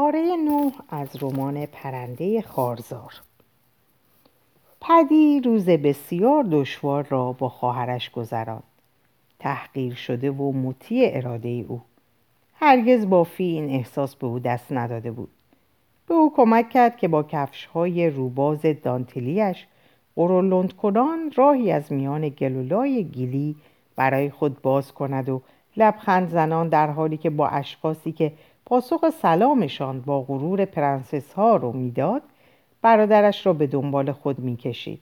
پاره 0.00 0.36
نو 0.36 0.70
از 0.90 1.08
رمان 1.22 1.66
پرنده 1.66 2.42
خارزار. 2.42 3.12
پدی 4.80 5.40
روز 5.40 5.66
بسیار 5.66 6.44
دشوار 6.50 7.06
را 7.08 7.32
با 7.32 7.48
خواهرش 7.48 8.10
گذراند. 8.10 8.62
تحقیر 9.38 9.94
شده 9.94 10.30
و 10.30 10.52
مطیع 10.52 11.10
اراده 11.12 11.48
او. 11.48 11.80
هرگز 12.54 13.08
بافی 13.08 13.44
این 13.44 13.70
احساس 13.70 14.16
به 14.16 14.26
او 14.26 14.38
دست 14.38 14.72
نداده 14.72 15.10
بود. 15.10 15.30
به 16.08 16.14
او 16.14 16.32
کمک 16.36 16.70
کرد 16.70 16.96
که 16.96 17.08
با 17.08 17.22
کفش 17.22 17.66
های 17.66 18.10
روباز 18.10 18.60
دانتلیش 18.82 19.66
قرولند 20.16 20.72
کنان 20.72 21.32
راهی 21.36 21.72
از 21.72 21.92
میان 21.92 22.28
گلولای 22.28 23.04
گیلی 23.04 23.56
برای 23.96 24.30
خود 24.30 24.62
باز 24.62 24.92
کند 24.92 25.28
و 25.28 25.42
لبخند 25.76 26.28
زنان 26.28 26.68
در 26.68 26.90
حالی 26.90 27.16
که 27.16 27.30
با 27.30 27.48
اشخاصی 27.48 28.12
که 28.12 28.32
پاسخ 28.70 29.10
سلامشان 29.22 30.00
با 30.00 30.22
غرور 30.22 30.64
پرنسس 30.64 31.32
ها 31.32 31.56
رو 31.56 31.72
می‌داد. 31.72 32.22
برادرش 32.82 33.46
را 33.46 33.52
به 33.52 33.66
دنبال 33.66 34.12
خود 34.12 34.38
می‌کشید. 34.38 35.00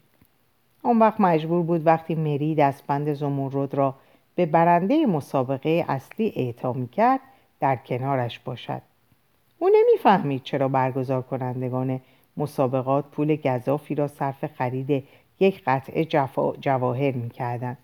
آن 0.83 0.99
وقت 0.99 1.21
مجبور 1.21 1.63
بود 1.63 1.87
وقتی 1.87 2.15
مری 2.15 2.55
دستبند 2.55 3.15
زمرد 3.15 3.75
را 3.75 3.95
به 4.35 4.47
برنده 4.47 5.07
مسابقه 5.07 5.85
اصلی 5.89 6.33
اعطا 6.37 6.75
کرد 6.93 7.21
در 7.61 7.77
کنارش 7.77 8.39
باشد. 8.39 8.83
او 9.59 9.69
نمی‌فهمید 9.69 10.43
چرا 10.43 10.69
برگزار 10.69 11.23
کنندگان 11.23 12.01
مسابقات 12.37 13.05
پول 13.05 13.37
گذافی 13.37 13.95
را 13.95 14.09
صرف 14.09 14.45
خرید 14.47 15.05
یک 15.41 15.63
قطعه 15.67 16.05
جواهر 16.61 17.13
می‌کردند. 17.13 17.79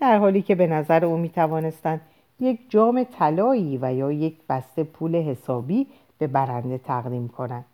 در 0.00 0.18
حالی 0.18 0.42
که 0.42 0.54
به 0.54 0.66
نظر 0.66 1.04
او 1.04 1.16
می‌توانستند 1.16 2.00
یک 2.40 2.60
جام 2.68 3.04
طلایی 3.04 3.78
و 3.82 3.94
یا 3.94 4.12
یک 4.12 4.36
بسته 4.48 4.84
پول 4.84 5.16
حسابی 5.16 5.86
به 6.18 6.26
برنده 6.26 6.78
تقدیم 6.78 7.28
کنند 7.28 7.64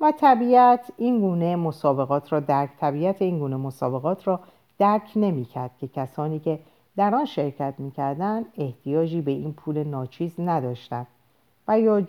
و 0.00 0.12
طبیعت 0.12 0.92
این 0.96 1.20
گونه 1.20 1.56
مسابقات 1.56 2.32
را 2.32 2.40
درک 2.40 2.70
طبیعت 2.80 3.22
این 3.22 3.38
گونه 3.38 3.56
مسابقات 3.56 4.28
را 4.28 4.40
درک 4.78 5.12
نمی‌کرد 5.16 5.70
که 5.80 5.88
کسانی 5.88 6.38
که 6.38 6.58
در 6.96 7.14
آن 7.14 7.24
شرکت 7.24 7.74
می‌کردند 7.78 8.46
احتیاجی 8.58 9.20
به 9.20 9.30
این 9.30 9.52
پول 9.52 9.84
ناچیز 9.84 10.40
نداشتند 10.40 11.06
و 11.68 11.80
یا 11.80 12.02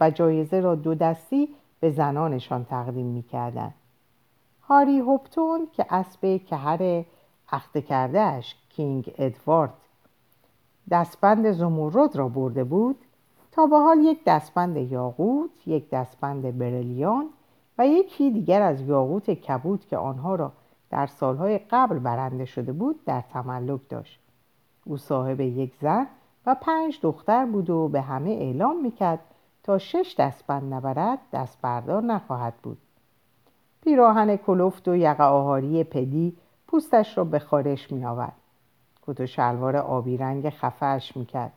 و 0.00 0.10
جایزه 0.10 0.60
را 0.60 0.74
دو 0.74 0.94
دستی 0.94 1.48
به 1.80 1.90
زنانشان 1.90 2.64
تقدیم 2.64 3.06
می‌کردند 3.06 3.74
هاری 4.62 4.98
هوپتون 4.98 5.68
که 5.72 5.86
اسب 5.90 6.40
کهر 6.46 7.04
اخته 7.52 7.82
کردهش 7.82 8.54
کینگ 8.70 9.14
ادوارد 9.18 9.72
دستبند 10.90 11.52
زمرد 11.52 12.16
را 12.16 12.28
برده 12.28 12.64
بود 12.64 12.96
تا 13.52 13.66
به 13.66 13.78
حال 13.78 13.98
یک 13.98 14.24
دستبند 14.26 14.76
یاقوت 14.76 15.50
یک 15.66 15.90
دستبند 15.90 16.58
برلیان 16.58 17.28
و 17.78 17.86
یکی 17.86 18.30
دیگر 18.30 18.62
از 18.62 18.80
یاقوت 18.80 19.30
کبود 19.30 19.84
که 19.86 19.96
آنها 19.96 20.34
را 20.34 20.52
در 20.90 21.06
سالهای 21.06 21.58
قبل 21.58 21.98
برنده 21.98 22.44
شده 22.44 22.72
بود 22.72 23.04
در 23.04 23.20
تملک 23.20 23.80
داشت 23.88 24.20
او 24.84 24.96
صاحب 24.96 25.40
یک 25.40 25.72
زن 25.80 26.06
و 26.46 26.56
پنج 26.60 26.98
دختر 27.02 27.46
بود 27.46 27.70
و 27.70 27.88
به 27.88 28.00
همه 28.00 28.30
اعلام 28.30 28.82
می‌کرد 28.82 29.20
تا 29.62 29.78
شش 29.78 30.14
دستبند 30.18 30.74
نبرد 30.74 31.18
دست 31.32 31.58
بردار 31.62 32.02
نخواهد 32.02 32.54
بود 32.62 32.78
پیراهن 33.82 34.36
کلفت 34.36 34.88
و 34.88 34.96
یقه 34.96 35.24
آهاری 35.24 35.84
پدی 35.84 36.36
پوستش 36.66 37.18
را 37.18 37.24
به 37.24 37.38
خارش 37.38 37.92
می 37.92 38.04
آورد. 38.04 38.41
کت 39.06 39.20
و 39.20 39.26
شلوار 39.26 39.76
آبی 39.76 40.16
رنگ 40.16 40.50
خفهش 40.50 41.16
می 41.16 41.26
کرد. 41.26 41.52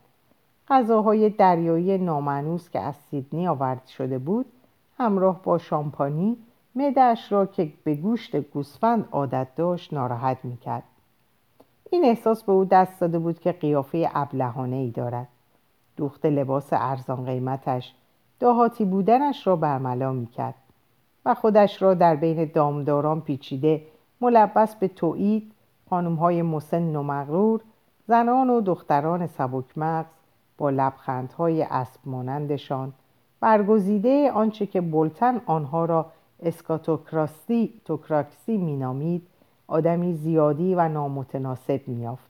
غذاهای 0.67 1.29
دریایی 1.29 1.97
نامنوس 1.97 2.69
که 2.69 2.79
از 2.79 2.95
سیدنی 2.95 3.47
آورد 3.47 3.85
شده 3.85 4.17
بود 4.17 4.45
همراه 4.97 5.41
با 5.43 5.57
شامپانی 5.57 6.37
معدهاش 6.75 7.31
را 7.31 7.45
که 7.45 7.71
به 7.83 7.95
گوشت 7.95 8.35
گوسفند 8.35 9.09
عادت 9.11 9.47
داشت 9.55 9.93
ناراحت 9.93 10.37
می 10.43 10.57
کرد. 10.57 10.83
این 11.89 12.05
احساس 12.05 12.43
به 12.43 12.51
او 12.51 12.65
دست 12.65 12.99
داده 12.99 13.19
بود 13.19 13.39
که 13.39 13.51
قیافه 13.51 14.09
ابلهانه 14.13 14.75
ای 14.75 14.89
دارد. 14.91 15.27
دوخت 15.97 16.25
لباس 16.25 16.67
ارزان 16.71 17.25
قیمتش 17.25 17.93
دهاتی 18.39 18.85
بودنش 18.85 19.47
را 19.47 19.55
برملا 19.55 20.11
می 20.11 20.27
کرد 20.27 20.55
و 21.25 21.33
خودش 21.33 21.81
را 21.81 21.93
در 21.93 22.15
بین 22.15 22.51
دامداران 22.53 23.21
پیچیده 23.21 23.81
ملبس 24.21 24.75
به 24.75 24.87
توئید 25.85 25.89
خانمهای 25.89 26.41
مسن 26.41 26.95
و 26.95 27.03
مغرور 27.03 27.61
زنان 28.07 28.49
و 28.49 28.61
دختران 28.61 29.27
سبک 29.27 29.77
مغز 29.77 30.05
با 30.57 30.69
لبخندهای 30.69 31.63
اسب 31.63 31.99
مانندشان 32.05 32.93
برگزیده 33.39 34.31
آنچه 34.31 34.65
که 34.65 34.81
بولتن 34.81 35.41
آنها 35.45 35.85
را 35.85 36.05
اسکاتوکراسی 36.39 37.81
توکراکسی 37.85 38.57
مینامید 38.57 39.27
آدمی 39.67 40.13
زیادی 40.13 40.75
و 40.75 40.89
نامتناسب 40.89 41.87
میافت 41.87 42.29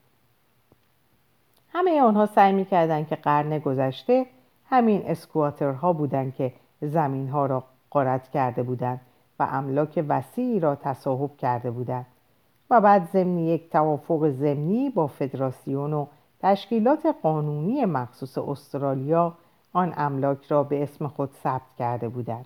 همه 1.73 2.01
آنها 2.01 2.25
سعی 2.25 2.53
می‌کردند 2.53 3.07
که 3.07 3.15
قرن 3.15 3.59
گذشته 3.59 4.25
همین 4.69 5.01
اسکواترها 5.05 5.93
بودند 5.93 6.35
که 6.35 6.53
زمینها 6.81 7.45
را 7.45 7.63
قارت 7.89 8.29
کرده 8.29 8.63
بودند 8.63 9.01
و 9.39 9.47
املاک 9.51 10.05
وسیعی 10.07 10.59
را 10.59 10.75
تصاحب 10.75 11.37
کرده 11.37 11.71
بودند. 11.71 12.05
و 12.69 12.81
بعد 12.81 13.09
ضمن 13.13 13.37
یک 13.37 13.69
توافق 13.69 14.29
ضمنی 14.29 14.89
با 14.89 15.07
فدراسیون 15.07 15.93
و 15.93 16.05
تشکیلات 16.39 17.15
قانونی 17.23 17.85
مخصوص 17.85 18.37
استرالیا 18.37 19.33
آن 19.73 19.93
املاک 19.97 20.45
را 20.47 20.63
به 20.63 20.83
اسم 20.83 21.07
خود 21.07 21.29
ثبت 21.43 21.75
کرده 21.79 22.09
بودند. 22.09 22.45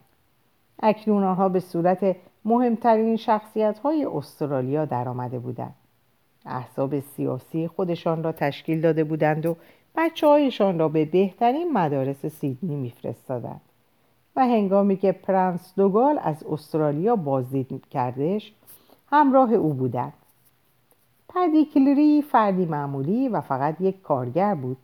اکنون 0.84 1.24
آنها 1.24 1.50
به 1.50 1.60
صورت 1.60 2.16
مهمترین 2.46 3.16
شخصیت 3.16 3.80
های 3.80 4.06
استرالیا 4.06 4.86
درآمده 4.86 5.40
بودند. 5.40 5.76
احزاب 6.46 7.00
سیاسی 7.00 7.68
خودشان 7.68 8.24
را 8.24 8.32
تشکیل 8.32 8.82
داده 8.82 9.04
بودند 9.04 9.46
و 9.46 9.56
بچه 9.96 10.28
هایشان 10.28 10.80
را 10.80 10.88
به 10.88 11.06
بهترین 11.06 11.74
مدارس 11.74 12.26
سیدنی 12.26 12.76
میفرستادند. 12.76 13.62
و 14.36 14.46
هنگامی 14.46 14.98
که 14.98 15.12
پرنس 15.12 15.74
دوگال 15.76 16.20
از 16.24 16.44
استرالیا 16.44 17.16
بازدید 17.16 17.88
کردش 17.90 18.54
همراه 19.12 19.54
او 19.54 19.74
بودند 19.74 20.14
پدیکلری 21.30 22.22
فردی 22.22 22.66
معمولی 22.66 23.30
و 23.30 23.42
فقط 23.42 23.82
یک 23.82 24.02
کارگر 24.02 24.56
بود 24.56 24.78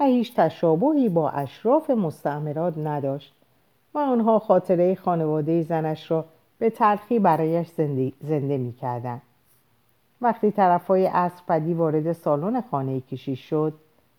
و 0.00 0.04
هیچ 0.04 0.34
تشابهی 0.36 1.08
با 1.08 1.30
اشراف 1.30 1.90
مستعمرات 1.90 2.78
نداشت 2.78 3.34
و 3.94 3.98
آنها 3.98 4.38
خاطره 4.38 4.94
خانواده 4.94 5.62
زنش 5.62 6.10
را 6.10 6.24
به 6.58 6.70
تلخی 6.70 7.18
برایش 7.18 7.68
زنده, 7.68 8.12
زنده 8.20 8.58
می 8.58 8.72
کردن. 8.72 9.22
وقتی 10.20 10.50
طرف 10.50 10.86
های 10.86 11.06
عصر 11.06 11.42
پدی 11.48 11.74
وارد 11.74 12.12
سالن 12.12 12.60
خانه 12.60 13.00
کشیش 13.00 13.50
شد 13.50 13.74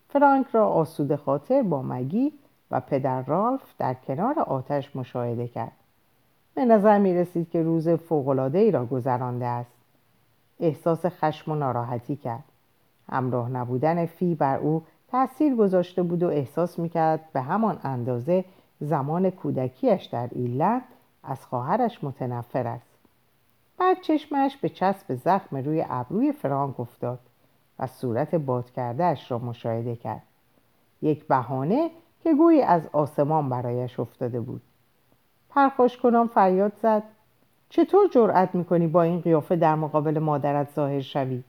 فرانک 0.09 0.47
را 0.51 0.67
آسود 0.67 1.15
خاطر 1.15 1.63
با 1.63 1.81
مگی 1.81 2.33
و 2.71 2.79
پدر 2.79 3.21
رالف 3.21 3.61
در 3.77 3.93
کنار 3.93 4.39
آتش 4.39 4.95
مشاهده 4.95 5.47
کرد 5.47 5.80
به 6.55 6.65
نظر 6.65 6.99
می 6.99 7.13
رسید 7.13 7.49
که 7.49 7.63
روز 7.63 7.89
فوقلاده 7.89 8.57
ای 8.57 8.71
را 8.71 8.85
گذرانده 8.85 9.45
است. 9.45 9.71
احساس 10.59 11.05
خشم 11.05 11.51
و 11.51 11.55
ناراحتی 11.55 12.15
کرد. 12.15 12.43
همراه 13.09 13.49
نبودن 13.49 14.05
فی 14.05 14.35
بر 14.35 14.57
او 14.57 14.83
تاثیر 15.11 15.55
گذاشته 15.55 16.03
بود 16.03 16.23
و 16.23 16.27
احساس 16.27 16.79
می‌کرد 16.79 17.19
به 17.33 17.41
همان 17.41 17.79
اندازه 17.83 18.45
زمان 18.79 19.29
کودکیش 19.29 20.03
در 20.03 20.29
ایلند 20.31 20.81
از 21.23 21.45
خواهرش 21.45 22.03
متنفر 22.03 22.67
است. 22.67 22.91
بعد 23.77 24.01
چشمش 24.01 24.57
به 24.57 24.69
چسب 24.69 25.15
زخم 25.15 25.57
روی 25.57 25.85
ابروی 25.89 26.31
فرانک 26.31 26.79
افتاد 26.79 27.19
و 27.79 27.87
صورت 27.87 28.35
باد 28.35 28.71
کردهش 28.71 29.31
را 29.31 29.39
مشاهده 29.39 29.95
کرد. 29.95 30.23
یک 31.01 31.27
بهانه 31.27 31.89
که 32.23 32.33
گویی 32.33 32.61
از 32.61 32.87
آسمان 32.91 33.49
برایش 33.49 33.99
افتاده 33.99 34.39
بود. 34.39 34.61
پرخوش 35.51 35.97
کنان 35.97 36.27
فریاد 36.27 36.71
زد. 36.81 37.03
چطور 37.69 38.07
جرأت 38.07 38.55
می‌کنی 38.55 38.87
با 38.87 39.03
این 39.03 39.21
قیافه 39.21 39.55
در 39.55 39.75
مقابل 39.75 40.19
مادرت 40.19 40.73
ظاهر 40.75 41.01
شوی؟ 41.01 41.43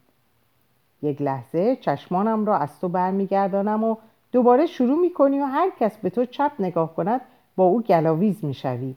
یک 1.03 1.23
لحظه 1.23 1.77
چشمانم 1.77 2.47
را 2.47 2.57
از 2.57 2.81
تو 2.81 2.89
برمیگردانم 2.89 3.85
و 3.85 3.97
دوباره 4.33 4.67
شروع 4.67 4.99
می‌کنی 5.01 5.41
و 5.41 5.45
هر 5.45 5.71
کس 5.81 5.97
به 5.97 6.11
تو 6.11 6.25
چپ 6.25 6.53
نگاه 6.59 6.95
کند 6.95 7.21
با 7.57 7.65
او 7.65 7.83
گلاویز 7.83 8.45
می‌شوی. 8.45 8.95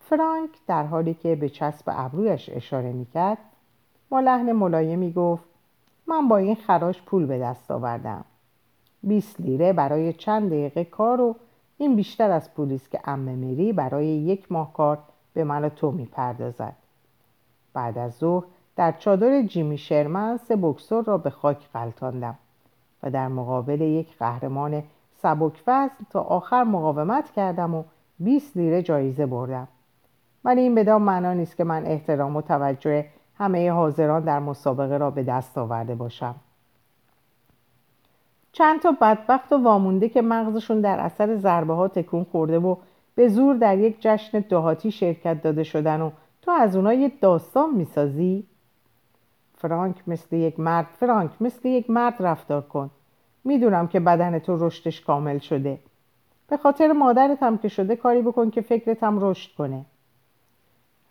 فرانک 0.00 0.50
در 0.66 0.82
حالی 0.82 1.14
که 1.14 1.36
به 1.36 1.48
چسب 1.48 1.84
ابرویش 1.86 2.50
اشاره 2.52 2.92
می‌کرد 2.92 3.38
با 4.08 4.20
لحن 4.20 4.52
ملایمی 4.52 5.12
گفت 5.12 5.44
من 6.06 6.28
با 6.28 6.36
این 6.36 6.54
خراش 6.54 7.02
پول 7.02 7.26
به 7.26 7.38
دست 7.38 7.70
آوردم. 7.70 8.24
20 9.02 9.40
لیره 9.40 9.72
برای 9.72 10.12
چند 10.12 10.48
دقیقه 10.48 10.84
کار 10.84 11.20
و 11.20 11.36
این 11.78 11.96
بیشتر 11.96 12.30
از 12.30 12.54
پولیس 12.54 12.88
که 12.88 13.00
ام 13.04 13.18
میری 13.18 13.72
برای 13.72 14.06
یک 14.06 14.52
ماه 14.52 14.72
کار 14.72 14.98
به 15.34 15.44
من 15.44 15.64
و 15.64 15.68
تو 15.68 15.90
می‌پردازد. 15.90 16.76
بعد 17.72 17.98
از 17.98 18.14
ظهر 18.14 18.44
در 18.76 18.92
چادر 18.92 19.42
جیمی 19.42 19.78
شرمن 19.78 20.36
سه 20.36 20.56
بکسور 20.56 21.04
را 21.04 21.18
به 21.18 21.30
خاک 21.30 21.68
غلطاندم 21.74 22.38
و 23.02 23.10
در 23.10 23.28
مقابل 23.28 23.80
یک 23.80 24.18
قهرمان 24.18 24.82
سبک 25.14 25.64
تا 26.10 26.20
آخر 26.20 26.64
مقاومت 26.64 27.30
کردم 27.30 27.74
و 27.74 27.84
20 28.18 28.56
لیره 28.56 28.82
جایزه 28.82 29.26
بردم. 29.26 29.68
ولی 30.44 30.60
این 30.60 30.74
بدان 30.74 31.02
معنا 31.02 31.32
نیست 31.32 31.56
که 31.56 31.64
من 31.64 31.86
احترام 31.86 32.36
و 32.36 32.42
توجه 32.42 33.06
همه 33.38 33.72
حاضران 33.72 34.24
در 34.24 34.38
مسابقه 34.38 34.96
را 34.96 35.10
به 35.10 35.22
دست 35.22 35.58
آورده 35.58 35.94
باشم. 35.94 36.34
چند 38.54 38.80
تا 38.80 38.96
بدبخت 39.00 39.52
و 39.52 39.56
وامونده 39.56 40.08
که 40.08 40.22
مغزشون 40.22 40.80
در 40.80 41.00
اثر 41.00 41.36
ضربه 41.36 41.74
ها 41.74 41.88
تکون 41.88 42.24
خورده 42.24 42.58
و 42.58 42.76
به 43.14 43.28
زور 43.28 43.56
در 43.56 43.78
یک 43.78 43.96
جشن 44.00 44.40
دهاتی 44.40 44.90
شرکت 44.90 45.42
داده 45.42 45.64
شدن 45.64 46.00
و 46.00 46.10
تو 46.42 46.50
از 46.50 46.76
اونها 46.76 46.92
یه 46.92 47.12
داستان 47.20 47.74
می‌سازی؟ 47.74 48.44
فرانک 49.54 49.96
مثل 50.06 50.36
یک 50.36 50.60
مرد 50.60 50.86
فرانک 51.00 51.30
مثل 51.40 51.68
یک 51.68 51.90
مرد 51.90 52.14
رفتار 52.20 52.62
کن. 52.62 52.90
می‌دونم 53.44 53.88
که 53.88 54.00
بدن 54.00 54.38
تو 54.38 54.66
رشدش 54.66 55.00
کامل 55.00 55.38
شده. 55.38 55.78
به 56.48 56.56
خاطر 56.56 56.92
مادرت 56.92 57.42
هم 57.42 57.58
که 57.58 57.68
شده 57.68 57.96
کاری 57.96 58.22
بکن 58.22 58.50
که 58.50 58.60
فکرت 58.60 59.02
هم 59.02 59.18
رشد 59.20 59.54
کنه. 59.54 59.84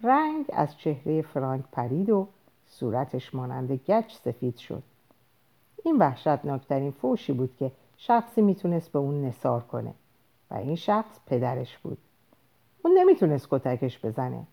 رنگ 0.04 0.46
از 0.54 0.78
چهره 0.78 1.22
فرانک 1.22 1.64
پرید 1.72 2.10
و 2.10 2.28
صورتش 2.66 3.36
مانند 3.36 3.72
گچ 3.72 4.14
سفید 4.14 4.58
شد. 4.58 4.84
این 5.84 5.98
وحشتناکترین 5.98 6.92
فوشی 6.92 7.34
بود 7.34 7.56
که 7.60 7.72
شخصی 7.98 8.42
می‌تونست 8.42 8.92
به 8.92 9.00
اون 9.00 9.26
نصار 9.26 9.62
کنه 9.62 9.94
و 10.52 10.56
این 10.56 10.76
شخص 10.76 11.20
پدرش 11.28 11.78
بود. 11.78 11.98
اون 12.84 12.98
نمی‌تونست 12.98 13.48
کتکش 13.52 14.06
بزنه. 14.06 14.44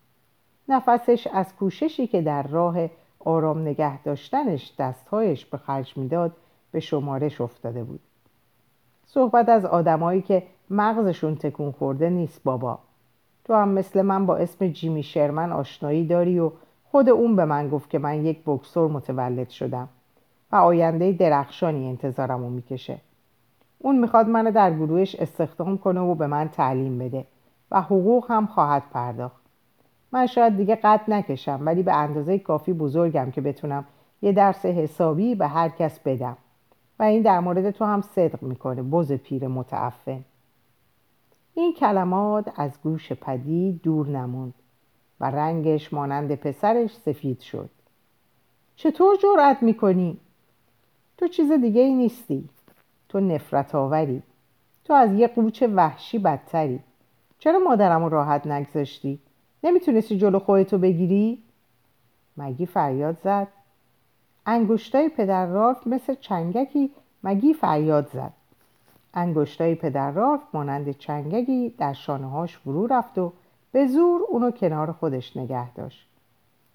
نفسش 0.69 1.27
از 1.33 1.55
کوششی 1.55 2.07
که 2.07 2.21
در 2.21 2.47
راه 2.47 2.77
آرام 3.19 3.61
نگه 3.61 4.03
داشتنش 4.03 4.73
دستهایش 4.79 5.45
به 5.45 5.57
خرج 5.57 5.97
می‌داد 5.97 6.31
به 6.71 6.79
شمارش 6.79 7.41
افتاده 7.41 7.83
بود. 7.83 7.99
صحبت 9.05 9.49
از 9.49 9.65
آدمایی 9.65 10.21
که 10.21 10.43
مغزشون 10.69 11.35
تکون 11.35 11.71
خورده 11.71 12.09
نیست 12.09 12.43
بابا. 12.43 12.79
تو 13.45 13.53
هم 13.53 13.69
مثل 13.69 14.01
من 14.01 14.25
با 14.25 14.37
اسم 14.37 14.67
جیمی 14.67 15.03
شرمن 15.03 15.51
آشنایی 15.51 16.07
داری 16.07 16.39
و 16.39 16.51
خود 16.91 17.09
اون 17.09 17.35
به 17.35 17.45
من 17.45 17.69
گفت 17.69 17.89
که 17.89 17.99
من 17.99 18.25
یک 18.25 18.39
بکسور 18.45 18.91
متولد 18.91 19.49
شدم. 19.49 19.89
و 20.51 20.55
آینده 20.55 21.11
درخشانی 21.11 21.89
انتظارمو 21.89 22.49
می‌کشه. 22.49 22.97
اون 23.79 23.99
می‌خواد 23.99 24.27
منو 24.27 24.51
در 24.51 24.73
گروهش 24.73 25.15
استخدام 25.15 25.77
کنه 25.77 25.99
و 25.99 26.15
به 26.15 26.27
من 26.27 26.49
تعلیم 26.49 26.99
بده 26.99 27.25
و 27.71 27.81
حقوق 27.81 28.31
هم 28.31 28.45
خواهد 28.45 28.83
پرداخت. 28.93 29.41
من 30.11 30.25
شاید 30.25 30.57
دیگه 30.57 30.75
قد 30.75 31.01
نکشم 31.07 31.59
ولی 31.65 31.83
به 31.83 31.93
اندازه 31.93 32.39
کافی 32.39 32.73
بزرگم 32.73 33.31
که 33.31 33.41
بتونم 33.41 33.85
یه 34.21 34.31
درس 34.31 34.65
حسابی 34.65 35.35
به 35.35 35.47
هر 35.47 35.69
کس 35.69 35.99
بدم. 35.99 36.37
و 36.99 37.03
این 37.03 37.21
در 37.21 37.39
مورد 37.39 37.71
تو 37.71 37.85
هم 37.85 38.01
صدق 38.01 38.43
می‌کنه 38.43 38.83
بز 38.83 39.11
پیر 39.11 39.47
متعفن. 39.47 40.23
این 41.53 41.73
کلمات 41.73 42.51
از 42.55 42.71
گوش 42.83 43.13
پدی 43.13 43.79
دور 43.83 44.07
نموند 44.07 44.53
و 45.19 45.25
رنگش 45.25 45.93
مانند 45.93 46.35
پسرش 46.35 46.95
سفید 46.95 47.39
شد. 47.39 47.69
چطور 48.75 49.15
جرأت 49.23 49.63
می‌کنی؟ 49.63 50.17
تو 51.21 51.27
چیز 51.27 51.51
دیگه 51.51 51.81
ای 51.81 51.93
نیستی. 51.93 52.49
تو 53.09 53.19
نفرت 53.19 53.75
آوری 53.75 54.23
تو 54.85 54.93
از 54.93 55.13
یه 55.13 55.27
قوچ 55.27 55.63
وحشی 55.75 56.19
بدتری. 56.19 56.79
چرا 57.39 57.59
مادرم 57.59 58.05
راحت 58.05 58.47
نگذاشتی؟ 58.47 59.19
نمی‌تونستی 59.63 60.17
جلو 60.17 60.39
خودتو 60.39 60.77
بگیری؟ 60.77 61.43
مگی 62.37 62.65
فریاد 62.65 63.17
زد. 63.23 63.47
انگشتای 64.45 65.09
پدر 65.09 65.45
رالف 65.45 65.87
مثل 65.87 66.15
چنگکی 66.15 66.91
مگی 67.23 67.53
فریاد 67.53 68.09
زد. 68.13 68.33
انگشتای 69.13 69.75
پدر 69.75 70.11
رالف 70.11 70.41
مانند 70.53 70.91
چنگکی 70.91 71.75
در 71.77 71.93
شانههاش 71.93 72.57
فرو 72.57 72.87
رفت 72.87 73.17
و 73.17 73.33
به 73.71 73.87
زور 73.87 74.21
اونو 74.29 74.51
کنار 74.51 74.91
خودش 74.91 75.37
نگه 75.37 75.73
داشت. 75.73 76.07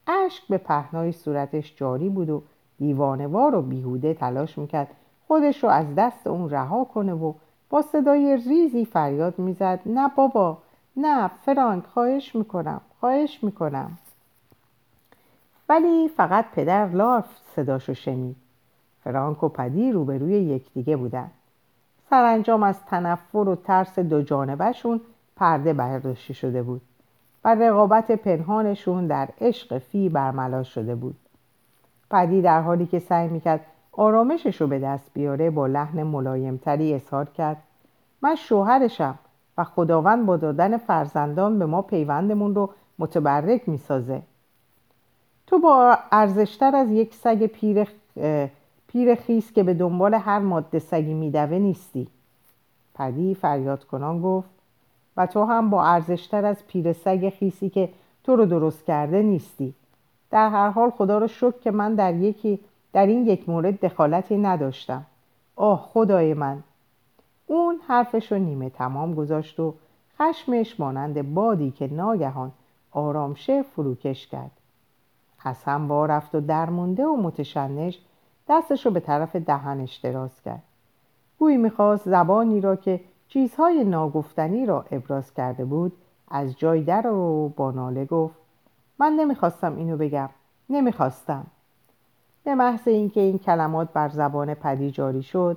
اشک 0.06 0.42
به 0.48 0.58
پهنای 0.58 1.12
صورتش 1.12 1.76
جاری 1.76 2.08
بود 2.08 2.30
و 2.30 2.42
دیوانوار 2.78 3.54
و 3.54 3.62
بیهوده 3.62 4.14
تلاش 4.14 4.58
می‌کرد 4.58 4.88
خودش 5.26 5.64
رو 5.64 5.70
از 5.70 5.86
دست 5.96 6.26
اون 6.26 6.50
رها 6.50 6.84
کنه 6.84 7.14
و 7.14 7.32
با 7.70 7.82
صدای 7.82 8.36
ریزی 8.36 8.84
فریاد 8.84 9.38
می‌زد 9.38 9.80
نه 9.86 10.10
بابا 10.16 10.58
نه 10.96 11.28
فرانک 11.28 11.84
خواهش 11.84 12.34
می‌کنم 12.34 12.80
خواهش 13.00 13.44
می‌کنم. 13.44 13.98
ولی 15.68 16.08
فقط 16.08 16.44
پدر 16.54 16.88
لاف 16.88 17.26
صداشو 17.56 17.94
شنید. 17.94 18.36
فرانک 19.04 19.42
و 19.42 19.48
پدی 19.48 19.92
روبروی 19.92 20.32
یکدیگه 20.32 20.96
بودن. 20.96 21.30
سرانجام 22.10 22.62
از 22.62 22.84
تنفر 22.84 23.38
و 23.38 23.56
ترس 23.56 23.98
دو 23.98 24.22
جانبشون 24.22 25.00
پرده 25.36 25.72
برداشته 25.72 26.34
شده 26.34 26.62
بود. 26.62 26.80
و 27.44 27.54
رقابت 27.54 28.10
پنهانشون 28.10 29.06
در 29.06 29.28
عشق 29.40 29.78
فی 29.78 30.08
برملا 30.08 30.62
شده 30.62 30.94
بود. 30.94 31.16
پدی 32.10 32.42
در 32.42 32.62
حالی 32.62 32.86
که 32.86 32.98
سعی 32.98 33.28
می‌کرد 33.28 33.60
آرامشش 33.92 34.60
رو 34.60 34.66
به 34.66 34.78
دست 34.78 35.10
بیاره 35.14 35.50
با 35.50 35.66
لحن 35.66 36.02
ملایمتری 36.02 36.94
اظهار 36.94 37.24
کرد. 37.24 37.56
من 38.22 38.34
شوهرشم 38.34 39.18
و 39.58 39.64
خداوند 39.64 40.26
با 40.26 40.36
دادن 40.36 40.76
فرزندان 40.76 41.58
به 41.58 41.66
ما 41.66 41.82
پیوندمون 41.82 42.54
رو 42.54 42.70
متبرک 42.98 43.68
می‌سازه. 43.68 44.22
تو 45.46 45.58
با 45.58 45.98
ارزشتر 46.12 46.76
از 46.76 46.90
یک 46.90 47.14
سگ 47.14 47.46
پیر, 47.46 47.88
پیر 48.86 49.14
خیس 49.14 49.52
که 49.52 49.62
به 49.62 49.74
دنبال 49.74 50.14
هر 50.14 50.38
ماده 50.38 50.78
سگی 50.78 51.14
میدوه 51.14 51.58
نیستی. 51.58 52.08
پدی 52.94 53.34
فریاد 53.34 53.84
کنان 53.84 54.22
گفت 54.22 54.50
و 55.16 55.26
تو 55.26 55.44
هم 55.44 55.70
با 55.70 55.84
ارزشتر 55.84 56.44
از 56.44 56.66
پیر 56.66 56.92
سگ 56.92 57.32
خیسی 57.38 57.70
که 57.70 57.88
تو 58.24 58.36
رو 58.36 58.46
درست 58.46 58.84
کرده 58.84 59.22
نیستی. 59.22 59.74
در 60.36 60.48
هر 60.48 60.70
حال 60.70 60.90
خدا 60.90 61.18
رو 61.18 61.26
شکر 61.26 61.58
که 61.60 61.70
من 61.70 61.94
در, 61.94 62.14
یکی 62.14 62.60
در 62.92 63.06
این 63.06 63.26
یک 63.26 63.48
مورد 63.48 63.80
دخالتی 63.80 64.36
نداشتم. 64.36 65.06
آه 65.56 65.88
خدای 65.92 66.34
من. 66.34 66.62
اون 67.46 67.80
حرفش 67.88 68.32
رو 68.32 68.38
نیمه 68.38 68.70
تمام 68.70 69.14
گذاشت 69.14 69.60
و 69.60 69.74
خشمش 70.18 70.80
مانند 70.80 71.34
بادی 71.34 71.70
که 71.70 71.94
ناگهان 71.94 72.52
آرامشه 72.90 73.62
فروکش 73.62 74.26
کرد. 74.26 74.50
حسن 75.38 75.88
با 75.88 76.06
رفت 76.06 76.34
و 76.34 76.40
درمونده 76.40 77.04
و 77.06 77.16
متشنش 77.16 78.00
دستش 78.48 78.86
رو 78.86 78.92
به 78.92 79.00
طرف 79.00 79.36
دهنش 79.36 79.96
دراز 79.96 80.42
کرد. 80.42 80.62
گویی 81.38 81.56
می‌خواست 81.56 82.08
زبانی 82.08 82.60
را 82.60 82.76
که 82.76 83.00
چیزهای 83.28 83.84
ناگفتنی 83.84 84.66
را 84.66 84.84
ابراز 84.90 85.34
کرده 85.34 85.64
بود 85.64 85.92
از 86.28 86.58
جای 86.58 86.82
در 86.82 87.06
و 87.06 87.48
با 87.56 87.70
ناله 87.70 88.04
گفت 88.04 88.45
من 88.98 89.12
نمی‌خواستم 89.12 89.76
اینو 89.76 89.96
بگم. 89.96 90.28
نمی‌خواستم. 90.70 91.46
به 92.44 92.54
محض 92.54 92.88
اینکه 92.88 93.20
این 93.20 93.38
کلمات 93.38 93.92
بر 93.92 94.08
زبان 94.08 94.54
پدی 94.54 94.90
جاری 94.90 95.22
شد 95.22 95.56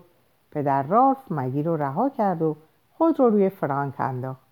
پدر 0.51 0.84
رالف 0.84 1.17
مگی 1.31 1.63
رو 1.63 1.77
رها 1.77 2.10
کرد 2.10 2.41
و 2.41 2.55
خود 2.98 3.19
رو 3.19 3.29
روی 3.29 3.50
فرانک 3.50 3.93
انداخت. 4.00 4.48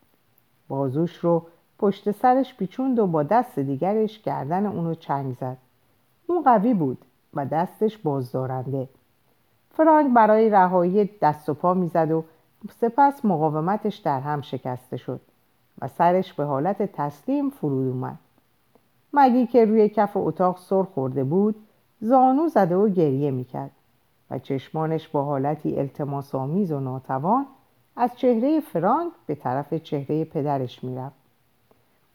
بازوش 0.67 1.17
رو 1.17 1.45
پشت 1.79 2.11
سرش 2.11 2.55
پیچوند 2.55 2.99
و 2.99 3.07
با 3.07 3.23
دست 3.23 3.59
دیگرش 3.59 4.21
گردن 4.21 4.65
اونو 4.65 4.95
چنگ 4.95 5.33
زد. 5.33 5.57
اون 6.27 6.43
قوی 6.43 6.73
بود 6.73 6.97
و 7.33 7.45
دستش 7.45 7.97
بازدارنده. 7.97 8.89
فرانک 9.71 10.13
برای 10.13 10.49
رهایی 10.49 11.09
دست 11.21 11.49
و 11.49 11.53
پا 11.53 11.73
می‌زد 11.73 12.11
و 12.11 12.23
سپس 12.69 13.25
مقاومتش 13.25 13.97
در 13.97 14.19
هم 14.19 14.41
شکسته 14.41 14.97
شد 14.97 15.21
و 15.81 15.87
سرش 15.87 16.33
به 16.33 16.43
حالت 16.43 16.91
تسلیم 16.91 17.49
فرود 17.49 17.87
اومد. 17.87 18.17
مگی 19.17 19.47
که 19.47 19.65
روی 19.65 19.89
کف 19.89 20.11
اتاق 20.17 20.57
سر 20.57 20.83
خورده 20.83 21.23
بود 21.23 21.55
زانو 22.01 22.47
زده 22.47 22.75
و 22.75 22.89
گریه 22.89 23.31
می‌کرد 23.31 23.71
و 24.31 24.39
چشمانش 24.39 25.07
با 25.07 25.23
حالتی 25.23 25.79
التماس 25.79 26.35
آمیز 26.35 26.71
و 26.71 26.79
ناتوان 26.79 27.45
از 27.95 28.15
چهره 28.15 28.59
فرانک 28.59 29.11
به 29.25 29.35
طرف 29.35 29.73
چهره 29.73 30.25
پدرش 30.25 30.83
می‌رفت. 30.83 31.15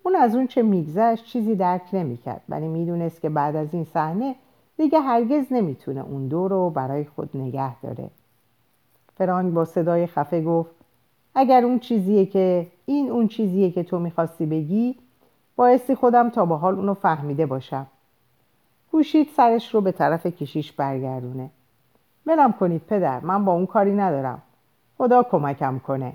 اون 0.03 0.17
از 0.17 0.35
اون 0.35 0.47
چه 0.47 0.63
میگذشت 0.63 1.25
چیزی 1.25 1.55
درک 1.55 1.89
نمی‌کرد 1.93 2.43
ولی 2.49 2.69
می‌دونست 2.69 3.21
که 3.21 3.29
بعد 3.29 3.57
از 3.57 3.69
این 3.75 3.85
صحنه 3.85 4.35
دیگه 4.77 5.01
هرگز 5.01 5.45
نمی‌تونه 5.51 6.05
اون 6.05 6.29
دو 6.29 6.49
رو 6.49 6.71
برای 6.71 7.05
خود 7.05 7.31
نگه 7.35 7.81
داره. 7.81 8.11
فرانک 9.17 9.55
با 9.55 9.65
صدای 9.65 10.07
خفه 10.07 10.43
گفت 10.43 10.71
اگر 11.35 11.65
اون 11.65 11.79
چیزیه 11.79 12.27
که 12.27 12.67
این 12.87 13.11
اون 13.11 13.29
چیزیه 13.29 13.71
که 13.71 13.83
تو 13.83 13.99
می‌خواستی 13.99 14.47
بگی 14.47 14.97
بایستی 15.57 15.95
خودم 15.95 16.31
تا 16.31 16.47
به 16.47 16.57
حال 16.57 16.75
اونو 16.75 16.95
فهمیده 16.95 17.47
باشم. 17.47 17.87
گوشید 18.93 19.29
سرش 19.37 19.75
رو 19.75 19.81
به 19.81 19.93
طرف 19.93 20.27
کشیش 20.27 20.73
برگردونه. 20.73 21.51
ولم 22.27 22.53
کنید 22.53 22.83
پدر 22.87 23.21
من 23.21 23.45
با 23.45 23.53
اون 23.53 23.67
کاری 23.67 23.95
ندارم. 23.95 24.43
خدا 24.99 25.23
کمکم 25.23 25.79
کنه. 25.79 26.13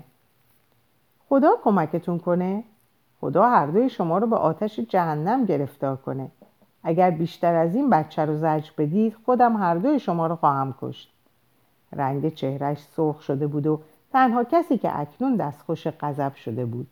خدا 1.28 1.50
کمکتون 1.64 2.18
کنه؟ 2.18 2.64
خدا 3.20 3.48
هر 3.48 3.66
دوی 3.66 3.90
شما 3.90 4.18
رو 4.18 4.26
به 4.26 4.36
آتش 4.36 4.80
جهنم 4.80 5.44
گرفتار 5.44 5.96
کنه. 5.96 6.30
اگر 6.82 7.10
بیشتر 7.10 7.54
از 7.54 7.74
این 7.74 7.90
بچه 7.90 8.24
رو 8.24 8.36
زجر 8.36 8.70
بدید 8.78 9.16
خودم 9.24 9.56
هر 9.56 9.74
دوی 9.74 10.00
شما 10.00 10.26
رو 10.26 10.36
خواهم 10.36 10.74
کشت. 10.80 11.12
رنگ 11.92 12.34
چهرش 12.34 12.78
سرخ 12.96 13.22
شده 13.22 13.46
بود 13.46 13.66
و 13.66 13.80
تنها 14.12 14.44
کسی 14.44 14.78
که 14.78 15.00
اکنون 15.00 15.36
دستخوش 15.36 15.86
غضب 15.86 16.34
شده 16.34 16.64
بود. 16.64 16.86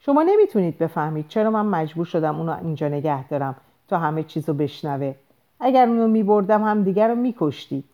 شما 0.00 0.22
نمی‌تونید 0.22 0.78
بفهمید 0.78 1.28
چرا 1.28 1.50
من 1.50 1.66
مجبور 1.66 2.04
شدم 2.04 2.38
اونو 2.38 2.56
اینجا 2.62 2.88
نگه 2.88 3.28
دارم 3.28 3.56
تا 3.88 3.98
همه 3.98 4.22
چیزو 4.22 4.54
بشنوه. 4.54 5.14
اگر 5.60 5.88
اونو 5.88 6.08
میبردم 6.08 6.64
هم 6.64 6.82
دیگر 6.82 7.08
رو 7.08 7.14
میکشتید. 7.14 7.84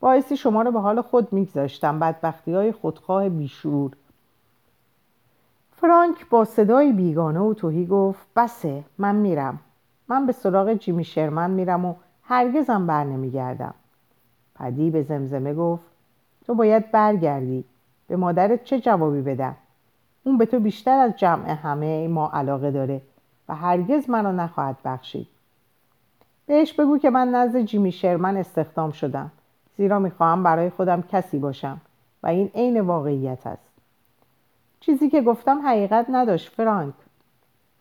باعثی 0.00 0.36
شما 0.36 0.62
رو 0.62 0.72
به 0.72 0.80
حال 0.80 1.00
خود 1.00 1.32
میگذاشتم 1.32 1.98
بدبختی 1.98 2.54
های 2.54 2.72
خودخواه 2.72 3.28
بیشور 3.28 3.90
فرانک 5.82 6.28
با 6.28 6.44
صدای 6.44 6.92
بیگانه 6.92 7.40
و 7.40 7.54
توهی 7.54 7.86
گفت 7.86 8.26
بسه 8.36 8.84
من 8.98 9.14
میرم. 9.16 9.60
من 10.08 10.26
به 10.26 10.32
سراغ 10.32 10.74
جیمی 10.74 11.04
شرمن 11.04 11.50
میرم 11.50 11.84
و 11.84 11.94
هرگزم 12.22 12.86
بر 12.86 13.04
نمیگردم. 13.04 13.74
پدی 14.54 14.90
به 14.90 15.02
زمزمه 15.02 15.54
گفت 15.54 15.84
تو 16.46 16.54
باید 16.54 16.90
برگردی. 16.90 17.64
به 18.08 18.16
مادرت 18.16 18.64
چه 18.64 18.80
جوابی 18.80 19.22
بدم؟ 19.22 19.56
اون 20.24 20.38
به 20.38 20.46
تو 20.46 20.60
بیشتر 20.60 20.98
از 20.98 21.16
جمع 21.16 21.50
همه 21.50 22.08
ما 22.08 22.30
علاقه 22.34 22.70
داره 22.70 23.00
و 23.48 23.54
هرگز 23.54 24.10
منو 24.10 24.32
نخواهد 24.32 24.76
بخشید. 24.84 25.26
بهش 26.46 26.72
بگو 26.72 26.98
که 26.98 27.10
من 27.10 27.28
نزد 27.28 27.60
جیمی 27.60 27.92
شرمن 27.92 28.36
استخدام 28.36 28.90
شدم. 28.90 29.30
زیرا 29.76 29.98
می‌خواهم 29.98 30.42
برای 30.42 30.70
خودم 30.70 31.02
کسی 31.02 31.38
باشم 31.38 31.80
و 32.22 32.26
این 32.26 32.50
عین 32.54 32.80
واقعیت 32.80 33.46
است. 33.46 33.68
چیزی 34.80 35.10
که 35.10 35.22
گفتم 35.22 35.66
حقیقت 35.66 36.06
نداشت 36.08 36.48
فرانک. 36.48 36.94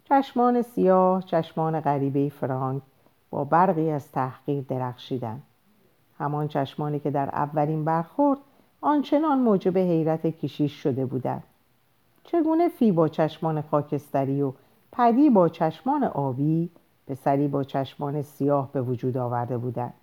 چشمان 0.09 0.61
سیاه 0.61 1.23
چشمان 1.23 1.79
غریبه 1.79 2.29
فرانک 2.29 2.81
با 3.29 3.43
برقی 3.43 3.91
از 3.91 4.11
تحقیر 4.11 4.63
درخشیدن. 4.69 5.41
همان 6.19 6.47
چشمانی 6.47 6.99
که 6.99 7.11
در 7.11 7.29
اولین 7.29 7.85
برخورد 7.85 8.39
آنچنان 8.81 9.39
موجب 9.39 9.77
حیرت 9.77 10.27
کشیش 10.27 10.83
شده 10.83 11.05
بودند. 11.05 11.43
چگونه 12.31 12.69
فی 12.69 12.91
با 12.91 13.07
چشمان 13.07 13.61
خاکستری 13.61 14.41
و 14.41 14.53
پدی 14.91 15.29
با 15.29 15.49
چشمان 15.49 16.03
آبی 16.03 16.69
پسری 17.07 17.47
با 17.47 17.63
چشمان 17.63 18.21
سیاه 18.21 18.71
به 18.71 18.81
وجود 18.81 19.17
آورده 19.17 19.57
بودند 19.57 19.93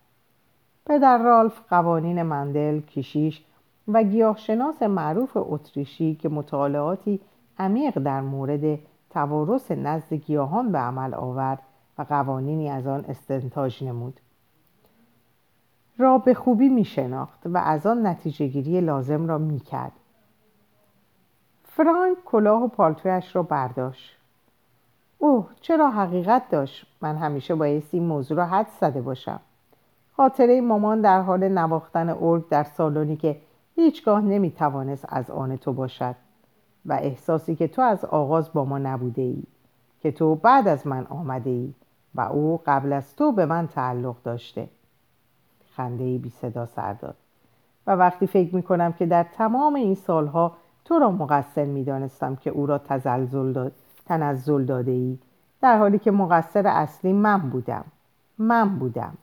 پدر 0.87 1.19
رالف 1.19 1.61
قوانین 1.69 2.23
مندل 2.23 2.81
کشیش 2.81 3.45
و 3.89 4.03
گیاهشناس 4.03 4.83
معروف 4.83 5.31
اتریشی 5.35 6.15
که 6.15 6.29
مطالعاتی 6.29 7.21
عمیق 7.59 7.99
در 7.99 8.21
مورد 8.21 8.79
توارث 9.11 9.71
نزد 9.71 10.13
گیاهان 10.13 10.73
به 10.73 10.79
عمل 10.79 11.15
آورد 11.15 11.63
و 11.99 12.03
قوانینی 12.03 12.71
از 12.71 12.87
آن 12.87 13.05
استنتاج 13.09 13.85
نمود 13.85 14.21
را 15.99 16.19
به 16.19 16.35
خوبی 16.35 16.69
می 16.69 16.85
شناخت 16.85 17.41
و 17.45 17.59
از 17.59 17.87
آن 17.87 18.07
نتیجه 18.07 18.47
گیری 18.47 18.81
لازم 18.81 19.27
را 19.27 19.39
می 19.39 19.61
کرد. 19.61 19.93
فرانک 21.79 22.19
کلاه 22.25 22.63
و 22.63 22.69
پالتویش 22.69 23.37
را 23.37 23.43
برداشت. 23.43 24.17
اوه 25.19 25.47
چرا 25.61 25.91
حقیقت 25.91 26.43
داشت؟ 26.51 26.87
من 27.01 27.17
همیشه 27.17 27.55
بایستی 27.55 27.99
این 27.99 28.07
موضوع 28.07 28.37
را 28.37 28.47
حد 28.47 28.67
زده 28.81 29.01
باشم. 29.01 29.41
خاطره 30.17 30.61
مامان 30.61 31.01
در 31.01 31.23
حال 31.23 31.49
نواختن 31.49 32.09
ارگ 32.09 32.49
در 32.49 32.65
سالونی 32.65 33.17
که 33.17 33.41
هیچگاه 33.77 34.21
نمی‌توانست 34.21 35.05
از 35.09 35.31
آن 35.31 35.57
تو 35.57 35.73
باشد 35.73 36.15
و 36.87 36.93
احساسی 36.93 37.57
که 37.57 37.69
تو 37.69 37.83
از 37.83 38.05
آغاز 38.05 38.53
با 38.53 38.65
ما 38.65 38.79
نبوده 38.79 39.23
ای 39.23 39.43
که 40.01 40.13
تو 40.13 40.35
بعد 40.35 40.69
از 40.69 40.87
من 40.87 41.07
آمده 41.07 41.51
ای 41.51 41.75
و 42.15 42.21
او 42.21 42.61
قبل 42.67 42.93
از 42.93 43.17
تو 43.17 43.33
به 43.33 43.47
من 43.47 43.67
تعلق 43.67 44.17
داشته. 44.25 44.69
خنده 45.77 46.05
ای 46.05 46.19
بی 46.19 46.31
صدا 46.31 46.67
سر 46.67 46.93
داد 46.93 47.17
و 47.87 47.91
وقتی 47.91 48.27
فکر 48.27 48.55
می 48.55 48.63
کنم 48.63 48.93
که 48.93 49.07
در 49.07 49.23
تمام 49.23 49.75
این 49.75 49.95
سالها 49.95 50.57
تو 50.88 50.99
را 50.99 51.11
مقصر 51.11 51.64
می 51.64 51.85
دانستم 51.85 52.37
که 52.37 52.50
او 52.50 52.66
را 52.66 52.78
تزلزل 52.78 53.52
داد 53.52 53.73
تنزل 54.07 54.64
داده 54.64 54.90
ای 54.90 55.18
در 55.61 55.78
حالی 55.78 55.99
که 55.99 56.11
مقصر 56.11 56.66
اصلی 56.66 57.12
من 57.12 57.38
بودم 57.38 57.85
من 58.38 58.78
بودم. 58.78 59.14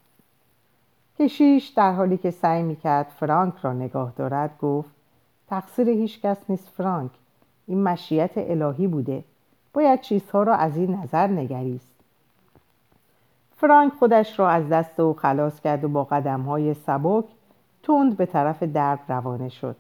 کشیش 1.20 1.68
در 1.68 1.94
حالی 1.94 2.18
که 2.18 2.32
سعی 2.32 2.64
می‌کرد 2.64 3.06
فرانک 3.06 3.54
را 3.62 3.74
نگاه 3.74 4.14
دارد 4.16 4.58
گفت 4.62 4.90
تقصیر 5.50 5.90
هیچ 5.90 6.22
کس 6.22 6.38
نیست 6.50 6.70
فرانک. 6.70 7.12
این 7.68 7.84
مشیت 7.84 8.32
الهی 8.36 8.88
بوده. 8.88 9.24
باید 9.74 10.02
چیزها 10.02 10.44
را 10.44 10.56
از 10.56 10.78
این 10.78 10.96
نظر 10.96 11.28
نگریست. 11.28 11.92
فرانک 13.58 13.94
خودش 13.94 14.40
را 14.40 14.50
از 14.50 14.70
دست 14.70 15.00
او 15.00 15.14
خلاص 15.14 15.60
کرد 15.60 15.84
و 15.84 15.90
با 15.90 16.04
قدم 16.04 16.42
های 16.42 16.74
سبک 16.74 17.26
تند 17.84 18.18
به 18.18 18.26
طرف 18.26 18.64
درب 18.64 19.00
روانه 19.08 19.50
شد. 19.50 19.76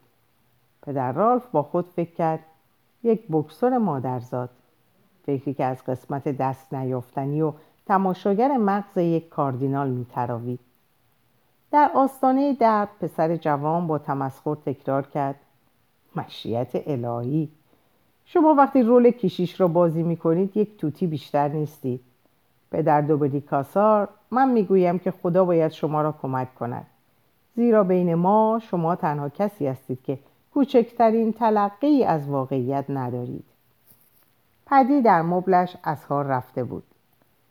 پدر 0.85 1.11
رالف 1.11 1.43
با 1.51 1.63
خود 1.63 1.85
فکر 1.95 2.13
کرد 2.15 2.39
یک 3.03 3.23
بکسور 3.31 3.77
مادرزاد. 3.77 4.49
فکری 5.25 5.53
که 5.53 5.63
از 5.63 5.83
قسمت 5.83 6.27
دست 6.27 6.73
نیافتنی 6.73 7.41
و 7.41 7.53
تماشاگر 7.85 8.57
مغز 8.57 8.97
یک 8.97 9.29
کاردینال 9.29 9.89
میتراوید. 9.89 10.59
در 11.71 11.91
آستانه 11.95 12.53
درد 12.53 12.89
پسر 13.01 13.35
جوان 13.35 13.87
با 13.87 13.97
تمسخر 13.97 14.55
تکرار 14.55 15.07
کرد 15.07 15.35
مشیت 16.15 16.69
الهی. 16.73 17.49
شما 18.25 18.53
وقتی 18.53 18.83
رول 18.83 19.11
کشیش 19.11 19.61
را 19.61 19.67
بازی 19.67 20.03
می‌کنید 20.03 20.57
یک 20.57 20.77
توتی 20.77 21.07
بیشتر 21.07 21.47
نیستید. 21.47 22.01
پدر 22.71 23.01
دوبری 23.01 23.41
کاسار 23.41 24.07
من 24.31 24.51
می‌گویم 24.51 24.99
که 24.99 25.11
خدا 25.11 25.45
باید 25.45 25.71
شما 25.71 26.01
را 26.01 26.11
کمک 26.21 26.55
کند. 26.55 26.85
زیرا 27.55 27.83
بین 27.83 28.15
ما 28.15 28.61
شما 28.69 28.95
تنها 28.95 29.29
کسی 29.29 29.67
هستید 29.67 30.03
که 30.03 30.19
کوچکترین 30.55 31.33
تلقی 31.33 32.03
از 32.03 32.27
واقعیت 32.27 32.85
ندارید. 32.89 33.45
پدی 34.65 35.01
در 35.01 35.21
مبلش 35.21 35.77
از 35.83 36.05
حال 36.05 36.25
رفته 36.25 36.63
بود. 36.63 36.83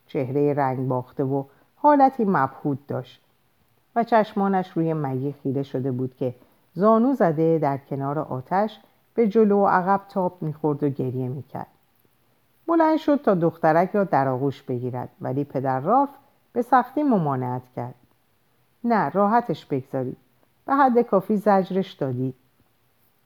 چهره 0.07 0.55
رنگ 0.55 0.89
باخته 0.89 1.25
و 1.25 1.45
حالتی 1.77 2.25
مبهود 2.25 2.87
داشت 2.87 3.25
و 3.97 4.05
چشمانش 4.05 4.71
روی 4.71 4.95
مگی 4.95 5.33
خیره 5.43 5.63
شده 5.63 5.93
بود 5.93 6.17
که 6.17 6.35
زانو 6.75 7.15
زده 7.15 7.59
در 7.59 7.79
کنار 7.79 8.19
آتش 8.19 8.81
به 9.15 9.29
جلو 9.29 9.59
و 9.59 9.67
عقب 9.67 10.01
تاب 10.09 10.43
می‌خورد 10.43 10.83
و 10.83 10.89
گریه 10.89 11.29
می‌کرد. 11.29 11.67
بلند 12.67 12.97
شد 12.97 13.23
تا 13.23 13.35
دخترک 13.35 13.91
را 13.91 14.05
در 14.05 14.29
آغوش 14.29 14.63
بگیرد 14.63 15.09
ولی 15.21 15.45
پدر 15.45 15.81
راف 15.81 16.09
به 16.53 16.63
سختی 16.63 17.03
ممانعت 17.03 17.63
کرد. 17.77 17.95
نه 18.85 19.09
راحتش 19.09 19.67
بگذارید. 19.67 20.17
به 20.67 20.75
حد 20.75 21.03
کافی 21.03 21.37
زجرش 21.37 21.93
دادید. 21.93 22.35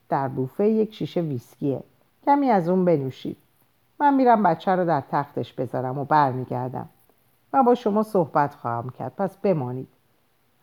در 0.09 0.29
بوفه 0.29 0.69
یک 0.69 0.95
شیشه 0.95 1.21
ویسکیه. 1.21 1.83
کمی 2.27 2.51
از 2.51 2.69
اون 2.69 2.85
بنوشید. 2.85 3.37
من 4.01 4.15
میرم 4.15 4.43
بچه 4.43 4.77
رو 4.77 4.85
در 4.85 5.03
تختش 5.11 5.53
بذارم 5.53 5.99
و 5.99 6.05
برمیگردم. 6.05 6.89
و 7.53 7.63
با 7.63 7.75
شما 7.75 8.03
صحبت 8.03 8.55
خواهم 8.55 8.91
کرد. 8.91 9.17
پس 9.17 9.37
بمانید. 9.37 9.89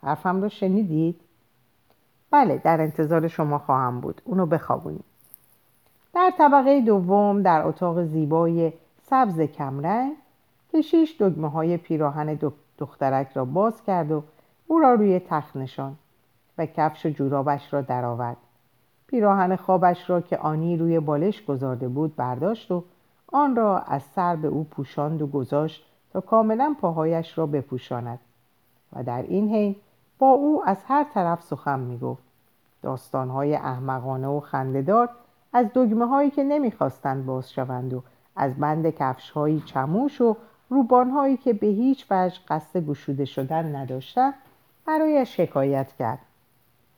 حرفم 0.03 0.41
رو 0.41 0.49
شنیدید؟ 0.49 1.21
بله 2.31 2.57
در 2.57 2.81
انتظار 2.81 3.27
شما 3.27 3.57
خواهم 3.57 3.99
بود. 3.99 4.21
اونو 4.25 4.45
بخوابونید 4.45 5.05
در 6.15 6.33
طبقه 6.37 6.81
دوم 6.81 7.41
در 7.41 7.67
اتاق 7.67 8.03
زیبای 8.03 8.73
سبز 9.09 9.41
کمرنگ 9.41 10.15
کشیش 10.73 11.21
دگمه 11.21 11.49
های 11.49 11.77
پیراهن 11.77 12.39
دخترک 12.77 13.31
را 13.33 13.45
باز 13.45 13.83
کرد 13.83 14.11
و 14.11 14.23
او 14.67 14.79
را 14.79 14.93
روی 14.93 15.19
تخت 15.19 15.55
نشان 15.55 15.95
و 16.57 16.65
کفش 16.65 17.05
و 17.05 17.09
جورابش 17.09 17.73
را 17.73 17.81
درآورد. 17.81 18.37
پیراهن 19.07 19.55
خوابش 19.55 20.09
را 20.09 20.21
که 20.21 20.37
آنی 20.37 20.77
روی 20.77 20.99
بالش 20.99 21.45
گذارده 21.45 21.87
بود 21.87 22.15
برداشت 22.15 22.71
و 22.71 22.83
آن 23.27 23.55
را 23.55 23.79
از 23.79 24.03
سر 24.03 24.35
به 24.35 24.47
او 24.47 24.63
پوشاند 24.63 25.21
و 25.21 25.27
گذاشت 25.27 25.85
تا 26.13 26.21
کاملا 26.21 26.75
پاهایش 26.81 27.37
را 27.37 27.45
بپوشاند. 27.45 28.19
و 28.93 29.03
در 29.03 29.21
این 29.21 29.49
حین 29.49 29.75
با 30.19 30.27
او 30.27 30.61
از 30.65 30.77
هر 30.87 31.05
طرف 31.13 31.41
سخن 31.43 31.79
می‌گفت. 31.79 32.23
داستانهای 32.81 33.55
احمقانه 33.55 34.27
و 34.27 34.39
خندهدار 34.39 35.09
از 35.53 35.65
دگمه 35.75 36.05
هایی 36.05 36.29
که 36.29 36.43
نمی‌خواستند 36.43 37.25
باز 37.25 37.51
شوند 37.51 37.93
و 37.93 38.03
از 38.35 38.55
بند 38.55 38.89
کفش 38.89 39.29
هایی 39.29 39.59
چموش 39.59 40.21
و 40.21 40.35
روبان 40.69 41.09
هایی 41.09 41.37
که 41.37 41.53
به 41.53 41.67
هیچ 41.67 42.05
وجه 42.11 42.39
قصد 42.47 42.85
گشوده 42.85 43.25
شدن 43.25 43.75
نداشتند 43.75 44.33
برایش 44.85 45.37
شکایت 45.37 45.93
کرد. 45.93 46.19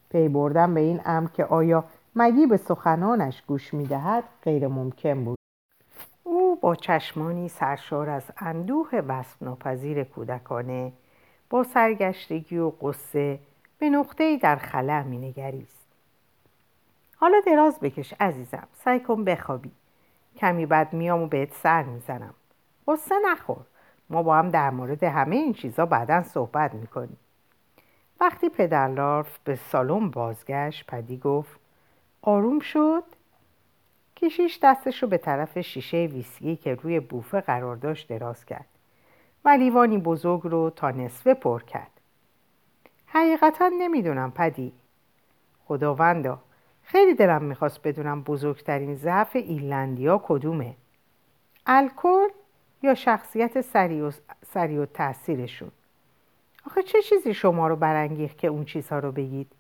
پی 0.10 0.28
بردن 0.30 0.74
به 0.74 0.80
این 0.80 1.02
امر 1.06 1.30
که 1.30 1.46
آیا 1.46 1.84
مگی 2.20 2.46
به 2.46 2.58
سخنانش 2.58 3.42
گوش 3.48 3.74
می‌دهد؟ 3.74 4.24
غیر 4.44 4.68
ممکن 4.68 5.24
بود. 5.24 5.38
او 6.24 6.56
با 6.56 6.76
چشمانی 6.76 7.50
سرشار 7.50 8.10
از 8.10 8.24
اندوه 8.38 8.90
وصف 9.08 9.44
ناپذیر 9.44 10.04
کودکانه 10.04 10.94
با 11.50 11.64
سرگشتگی 11.64 12.58
و 12.58 12.70
قصه 12.70 13.40
به 13.80 13.90
نقطه‌ای 13.90 14.38
در 14.38 14.56
خلع 14.56 15.04
مینگریست. 15.04 15.88
حالا 17.16 17.42
دراز 17.46 17.80
بکش 17.80 18.14
عزیزم 18.20 18.68
سعی 18.74 19.00
کن 19.00 19.24
بخوابی. 19.24 19.72
کمی 20.36 20.66
بعد 20.66 20.94
میام 20.94 21.22
و 21.22 21.28
بهت 21.28 21.54
سر 21.54 21.84
می‌زنم. 21.84 22.34
قصه 22.88 23.16
نخور. 23.26 23.66
ما 24.10 24.24
با 24.24 24.36
هم 24.36 24.50
در 24.50 24.70
مورد 24.70 25.04
همه 25.04 25.36
این 25.36 25.54
چیزا 25.54 25.86
بعدا 25.86 26.24
صحبت 26.24 26.74
می‌کنیم. 26.74 27.18
وقتی 28.20 28.50
پدر 28.50 28.88
لارف 28.88 29.40
به 29.44 29.56
سالن 29.56 30.10
بازگشت 30.10 30.86
پدی 30.88 31.18
گفت 31.18 31.67
آروم 32.28 32.60
شد 32.60 33.04
کشیش 34.16 34.60
دستش 34.64 35.04
رو 35.04 35.10
به 35.10 35.18
طرف 35.18 35.60
شیشه 35.60 35.98
ویسکی 35.98 36.56
که 36.56 36.76
روی 36.76 37.00
بوفه 37.00 37.42
قرار 37.42 37.76
داشت 37.76 38.08
دراز 38.08 38.46
کرد. 38.46 38.66
و 39.46 39.50
لیوانی 39.50 39.98
بزرگ 39.98 40.42
رو 40.44 40.70
تا 40.70 40.92
نصفه 40.92 41.34
پر 41.34 41.64
کرد. 41.64 41.92
حقیقتا 43.06 43.72
نمی‌دونم 43.80 44.32
پدی. 44.32 44.74
خداوندا 45.66 46.40
خیلی 46.84 47.14
دلم 47.14 47.44
می‌خواست 47.44 47.82
بدونم 47.82 48.24
بزرگترین 48.24 48.96
ضعف 48.96 49.36
ایرلندیا 49.36 50.22
کدومه. 50.24 50.76
الکل 51.66 52.28
یا 52.84 52.96
شخصیت 52.96 53.62
سریع 54.46 54.82
و, 54.82 54.86
تاثیرشون 54.86 55.72
آخه 56.66 56.84
چه 56.84 57.02
چیزی 57.02 57.34
شما 57.34 57.68
رو 57.68 57.76
برانگیخت 57.76 58.38
که 58.38 58.48
اون 58.48 58.66
چیزها 58.66 59.00
رو 59.00 59.12
بگید؟ 59.12 59.52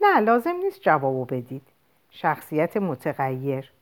نه 0.00 0.20
لازم 0.20 0.56
نیست 0.56 0.80
جوابو 0.80 1.24
بدید. 1.24 1.62
شخصیت 2.10 2.76
متغیر. 2.76 3.72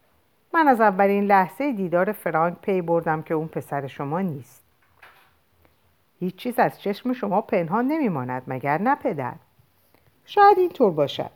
من 0.54 0.68
از 0.68 0.80
اولین 0.80 1.24
لحظه 1.24 1.72
دیدار 1.72 2.12
فرانک 2.12 2.56
پی 2.62 2.82
بردم 2.82 3.22
که 3.22 3.34
اون 3.34 3.48
پسر 3.48 3.86
شما 3.86 4.20
نیست. 4.20 4.64
هیچ 6.20 6.36
چیز 6.36 6.58
از 6.58 6.80
چشم 6.80 7.12
شما 7.12 7.40
پنهان 7.40 7.86
نمیماند 7.86 8.42
مگر 8.46 8.82
نه 8.82 8.94
پدر؟ 8.94 9.34
شاید 10.24 10.58
اینطور 10.58 10.90
باشد. 10.90 11.30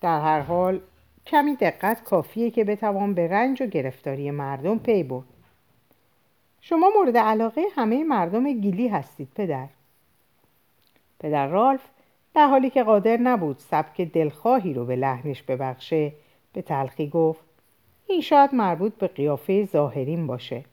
در 0.00 0.20
هر 0.20 0.40
حال 0.40 0.80
کمی 1.26 1.56
دقت 1.56 2.04
کافیه 2.04 2.50
که 2.50 2.64
بتوان 2.64 3.14
به 3.14 3.28
رنج 3.28 3.62
و 3.62 3.66
گرفتاری 3.66 4.30
مردم 4.30 4.78
پی 4.78 5.02
برد. 5.02 5.24
شما 6.60 6.90
مورد 6.96 7.16
علاقه 7.16 7.62
همه 7.76 8.04
مردم 8.04 8.52
گیلی 8.52 8.88
هستید 8.88 9.28
پدر. 9.34 9.68
پدر 11.20 11.46
رالف 11.46 11.80
در 12.34 12.46
حالی 12.46 12.70
که 12.70 12.82
قادر 12.82 13.16
نبود 13.16 13.58
سبک 13.58 14.00
دلخواهی 14.00 14.74
رو 14.74 14.84
به 14.84 14.96
لحنش 14.96 15.42
ببخشه 15.42 16.12
به 16.52 16.62
تلخی 16.62 17.08
گفت 17.08 17.40
این 18.06 18.20
شاید 18.20 18.54
مربوط 18.54 18.94
به 18.94 19.06
قیافه 19.06 19.64
ظاهرین 19.64 20.26
باشه. 20.26 20.64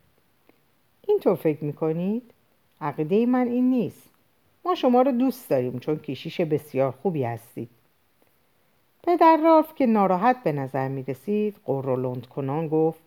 اینطور 1.08 1.36
فکر 1.36 1.64
می‌کنید؟ 1.64 2.32
عقیده 2.82 3.26
من 3.26 3.48
این 3.48 3.70
نیست. 3.70 4.10
ما 4.66 4.76
شما 4.76 5.02
رو 5.02 5.12
دوست 5.12 5.50
داریم 5.50 5.80
چون 5.80 6.00
کشیش 6.00 6.42
بسیار 6.42 6.92
خوبی 6.92 7.24
هستید. 7.24 7.70
پدر 9.04 9.38
رالف 9.44 9.76
که 9.76 9.86
ناراحت 9.86 10.44
به 10.44 10.52
نظر 10.52 10.88
می 10.88 11.04
رسید 11.04 11.56
قرولند 11.66 12.28
کنان 12.28 12.68
گفت 12.68 13.00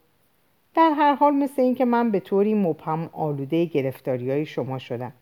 در 0.75 0.90
هر 0.90 1.14
حال 1.14 1.35
مثل 1.35 1.62
اینکه 1.62 1.85
من 1.85 2.11
به 2.11 2.21
طوری 2.21 2.54
مبهم 2.54 3.11
آلوده 3.12 3.64
گرفتاری 3.64 4.30
های 4.30 4.47
شما 4.47 4.78
شدم. 4.78 5.12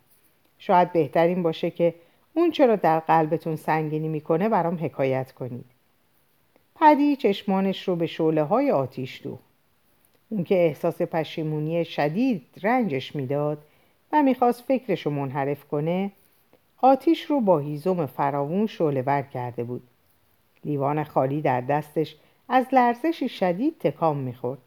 شاید 0.59 0.93
بهترین 0.93 1.43
باشه 1.43 1.71
که 1.71 1.95
اون 2.35 2.51
چرا 2.51 2.77
در 2.77 3.01
قلبتون 3.01 3.57
سنگینی 3.57 4.09
می‌کنه 4.09 4.49
برام 4.49 4.79
حکایت 4.85 5.33
کنید. 5.33 5.65
پدی 6.75 7.17
چشمانش 7.17 7.89
رو 7.89 7.97
به 7.97 8.07
شعله 8.07 8.43
های 8.43 8.71
آتیش 8.71 9.23
دو 9.23 9.39
اون 10.29 10.45
که 10.45 10.55
احساس 10.55 11.03
پشیمونی 11.03 11.85
شدید 11.85 12.47
رنجش 12.63 13.17
می‌داد 13.17 13.59
و 14.13 14.23
می‌خواست 14.23 14.63
فکرش 14.63 15.07
رو 15.07 15.13
منحرف 15.13 15.65
کنه 15.65 16.11
آتیش 16.83 17.23
رو 17.23 17.41
با 17.41 17.59
هیزم 17.59 18.07
فراوون 18.07 18.67
شعله 18.67 19.03
ور 19.03 19.23
کرده 19.23 19.65
بود. 19.65 19.83
لیوان 20.65 21.05
خالی 21.05 21.41
در 21.41 21.61
دستش 21.61 22.17
از 22.49 22.67
لرزشی 22.73 23.29
شدید 23.29 23.79
تکام 23.79 24.17
می‌خورد. 24.17 24.61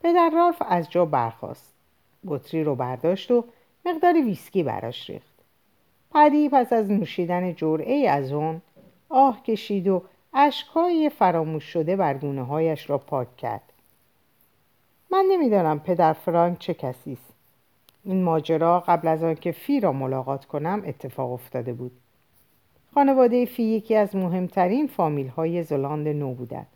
پدر 0.00 0.30
رالف 0.34 0.62
از 0.68 0.90
جا 0.90 1.04
برخاست. 1.04 1.74
بطری 2.26 2.64
رو 2.64 2.74
برداشت 2.74 3.30
و 3.30 3.44
مقداری 3.84 4.22
ویسکی 4.22 4.62
براش 4.62 5.10
ریخت. 5.10 5.33
پدی 6.14 6.48
پس 6.48 6.72
از 6.72 6.90
نوشیدن 6.90 7.54
جرعه 7.54 8.08
از 8.08 8.32
اون 8.32 8.62
آه 9.08 9.42
کشید 9.42 9.88
و 9.88 10.02
اشکهای 10.34 11.10
فراموش 11.10 11.64
شده 11.64 11.96
بر 11.96 12.14
هایش 12.24 12.90
را 12.90 12.98
پاک 12.98 13.36
کرد. 13.36 13.72
من 15.12 15.24
نمی‌دانم 15.30 15.80
پدر 15.80 16.12
فرانک 16.12 16.58
چه 16.58 16.74
کسی 16.74 17.12
است. 17.12 17.32
این 18.04 18.22
ماجرا 18.22 18.80
قبل 18.80 19.08
از 19.08 19.24
آنکه 19.24 19.52
فی 19.52 19.80
را 19.80 19.92
ملاقات 19.92 20.44
کنم 20.44 20.82
اتفاق 20.86 21.32
افتاده 21.32 21.72
بود. 21.72 21.92
خانواده 22.94 23.44
فی 23.44 23.62
یکی 23.62 23.94
از 23.94 24.16
مهمترین 24.16 24.86
فامیل 24.86 25.28
های 25.28 25.62
زلاند 25.62 26.08
نو 26.08 26.34
بودند 26.34 26.66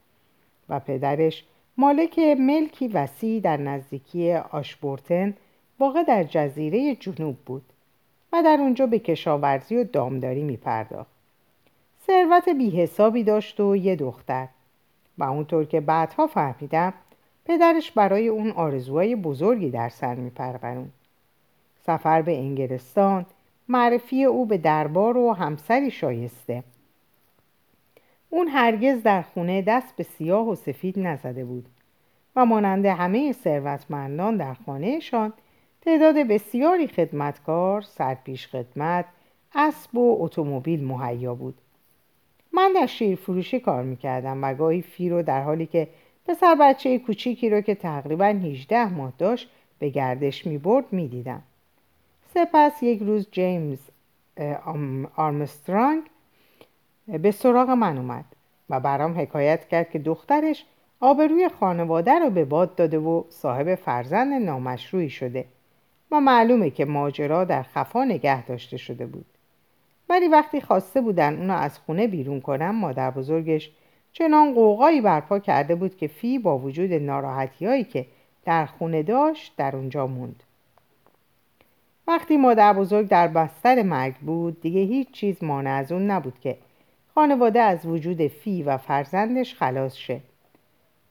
و 0.69 0.81
پدرش 0.81 1.45
مالک 1.77 2.19
ملکی 2.19 2.89
وسیع 2.89 3.41
در 3.41 3.57
نزدیکی 3.57 4.33
آشبورتن 4.33 5.35
واقع 5.81 6.03
در 6.03 6.25
جزیره 6.25 6.95
جنوب 6.95 7.37
بود. 7.47 7.63
و 8.33 8.43
در 8.43 8.57
اونجا 8.61 8.87
به 8.87 8.99
کشاورزی 8.99 9.77
و 9.77 9.85
دامداری 9.85 10.43
می 10.43 10.57
پرداخت. 10.57 11.11
ثروت 12.07 12.49
بیحسابی 12.49 13.25
داشت 13.25 13.61
و 13.61 13.77
یه 13.77 13.97
دختر 13.97 14.49
و 15.19 15.25
اونطور 15.25 15.65
که 15.65 15.81
بعدها 15.81 16.27
فهمیدم 16.27 16.95
پدرش 17.45 17.91
برای 17.91 18.29
اون 18.29 18.51
آرزوهای 18.51 19.17
بزرگی 19.17 19.71
در 19.71 19.89
سر 19.89 20.15
می. 20.15 20.33
سفر 21.87 22.23
به 22.23 22.39
انگلستان 22.39 23.27
معرفی 23.69 24.25
او 24.25 24.47
به 24.47 24.59
دربار 24.59 25.17
و 25.17 25.33
همسری 25.33 25.91
شایسته 25.91 26.63
اون 28.31 28.49
هرگز 28.49 29.03
در 29.03 29.23
خونه 29.23 29.63
دست 29.63 29.97
به 29.97 30.03
سیاه 30.03 30.49
و 30.49 30.55
سفید 30.55 30.99
نزده 30.99 31.45
بود 31.45 31.67
و 32.37 32.47
مانند 32.47 32.87
همه 32.87 33.33
ثروتمندان 33.33 34.37
در 34.37 34.55
خانهشان 34.55 35.33
تعداد 35.89 36.17
بسیاری 36.17 36.87
خدمتکار، 36.87 37.83
سرپیش 37.83 38.49
خدمت، 38.49 39.05
اسب 39.55 39.97
و 39.97 40.17
اتومبیل 40.21 40.85
مهیا 40.85 41.35
بود. 41.35 41.55
من 42.53 42.73
در 42.75 42.87
شیر 42.87 43.17
فروشی 43.17 43.61
کار 43.61 43.83
می‌کردم 43.83 44.45
و 44.45 44.55
گاهی 44.55 44.83
فی 44.83 45.09
رو 45.09 45.23
در 45.23 45.43
حالی 45.43 45.67
که 45.67 45.89
پسر 46.27 46.55
بچه 46.55 46.99
کوچیکی 46.99 47.51
رو 47.51 47.61
که 47.61 47.75
تقریبا 47.75 48.25
18 48.25 48.95
ماه 48.95 49.13
داشت 49.19 49.51
به 49.79 49.89
گردش 49.89 50.47
می‌برد 50.47 50.85
می‌دیدم. 50.93 51.43
سپس 52.35 52.83
یک 52.83 53.03
روز 53.03 53.29
جیمز 53.31 53.79
آرمسترانگ 55.17 56.03
به 57.07 57.31
سراغ 57.31 57.71
من 57.71 57.99
اومد 57.99 58.25
و 58.71 58.81
برام 58.81 59.21
حکایت 59.21 59.69
کرد 59.69 59.91
که 59.91 59.99
دخترش 59.99 60.65
آبروی 61.01 61.49
خانواده 61.61 62.19
رو 62.19 62.31
به 62.31 62.45
باد 62.45 62.75
داده 62.75 62.99
و 62.99 63.23
صاحب 63.29 63.75
فرزند 63.75 64.33
نامشروعی 64.33 65.11
شده 65.11 65.45
و 66.11 66.21
معلومه 66.21 66.71
که 66.71 66.85
ماجرا 66.85 67.45
در 67.45 67.63
خفا 67.63 68.05
نگه 68.05 68.47
داشته 68.47 68.77
شده 68.77 69.07
بود. 69.07 69.27
ولی 70.09 70.29
وقتی 70.29 70.61
خواسته 70.61 71.01
بودن 71.01 71.37
اونو 71.39 71.55
از 71.55 71.79
خونه 71.79 72.07
بیرون 72.07 72.41
کنم 72.41 72.75
مادر 72.75 73.11
بزرگش 73.11 73.71
چنان 74.13 74.55
قوقایی 74.55 75.01
برپا 75.01 75.39
کرده 75.39 75.75
بود 75.75 75.97
که 75.97 76.07
فی 76.07 76.39
با 76.39 76.59
وجود 76.59 76.93
ناراحتی 76.93 77.67
هایی 77.67 77.85
که 77.85 78.07
در 78.45 78.67
خونه 78.67 79.03
داشت 79.03 79.57
در 79.57 79.77
اونجا 79.77 80.07
موند. 80.07 80.43
وقتی 82.07 82.37
مادر 82.37 82.73
بزرگ 82.73 83.09
در 83.09 83.29
بستر 83.29 83.83
مرگ 83.83 84.15
بود 84.15 84.61
دیگه 84.61 84.81
هیچ 84.81 85.11
چیز 85.11 85.45
مانع 85.45 85.71
از 85.71 85.93
اون 85.93 86.11
نبود 86.11 86.41
که 86.41 86.57
خانواده 87.15 87.61
از 87.61 87.87
وجود 87.87 88.27
فی 88.27 88.63
و 88.63 88.77
فرزندش 88.77 89.55
خلاص 89.55 89.97
شه. 89.97 90.21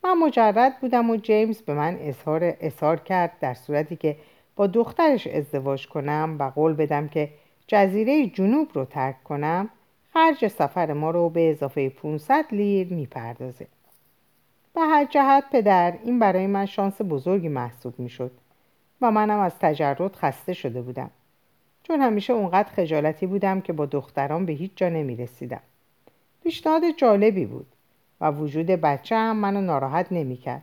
من 0.04 0.12
مجرد 0.12 0.80
بودم 0.80 1.10
و 1.10 1.16
جیمز 1.16 1.62
به 1.62 1.74
من 1.74 1.96
اظهار, 2.00 2.56
اظهار 2.60 2.96
کرد 2.96 3.32
در 3.40 3.54
صورتی 3.54 3.96
که 3.96 4.16
با 4.58 4.66
دخترش 4.66 5.26
ازدواج 5.26 5.86
کنم 5.86 6.36
و 6.38 6.50
قول 6.50 6.72
بدم 6.72 7.08
که 7.08 7.30
جزیره 7.66 8.26
جنوب 8.26 8.68
رو 8.74 8.84
ترک 8.84 9.24
کنم 9.24 9.68
خرج 10.12 10.46
سفر 10.46 10.92
ما 10.92 11.10
رو 11.10 11.30
به 11.30 11.50
اضافه 11.50 11.88
500 11.88 12.44
لیر 12.52 12.92
می‌پردازه. 12.92 13.66
به 14.74 14.80
هر 14.80 15.04
جهت 15.04 15.44
پدر 15.52 15.98
این 16.04 16.18
برای 16.18 16.46
من 16.46 16.66
شانس 16.66 17.02
بزرگی 17.08 17.48
محسوب 17.48 17.94
می‌شد 17.98 18.30
و 19.00 19.10
منم 19.10 19.38
از 19.38 19.58
تجرد 19.58 20.16
خسته 20.16 20.52
شده 20.52 20.82
بودم. 20.82 21.10
چون 21.82 22.00
همیشه 22.00 22.32
اونقدر 22.32 22.68
خجالتی 22.68 23.26
بودم 23.26 23.60
که 23.60 23.72
با 23.72 23.86
دختران 23.86 24.46
به 24.46 24.52
هیچ 24.52 24.70
جا 24.76 24.88
نمی 24.88 25.16
رسیدم 25.16 25.60
پیشنهاد 26.42 26.82
جالبی 26.96 27.46
بود 27.46 27.66
و 28.20 28.30
وجود 28.30 28.66
بچه 28.66 29.16
هم 29.16 29.36
منو 29.36 29.60
ناراحت 29.60 30.06
نمی 30.10 30.36
کرد 30.36 30.62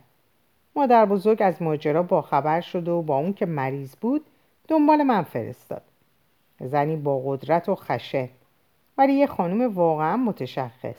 مادر 0.76 1.06
بزرگ 1.06 1.42
از 1.42 1.62
ماجرا 1.62 2.02
با 2.02 2.22
خبر 2.22 2.60
شد 2.60 2.88
و 2.88 3.02
با 3.02 3.16
اون 3.16 3.32
که 3.32 3.46
مریض 3.46 3.96
بود 3.96 4.24
دنبال 4.68 5.02
من 5.02 5.22
فرستاد. 5.22 5.82
زنی 6.60 6.96
با 6.96 7.22
قدرت 7.26 7.68
و 7.68 7.74
خشه 7.74 8.28
ولی 8.98 9.12
یه 9.12 9.26
خانم 9.26 9.74
واقعا 9.74 10.16
متشخص. 10.16 10.96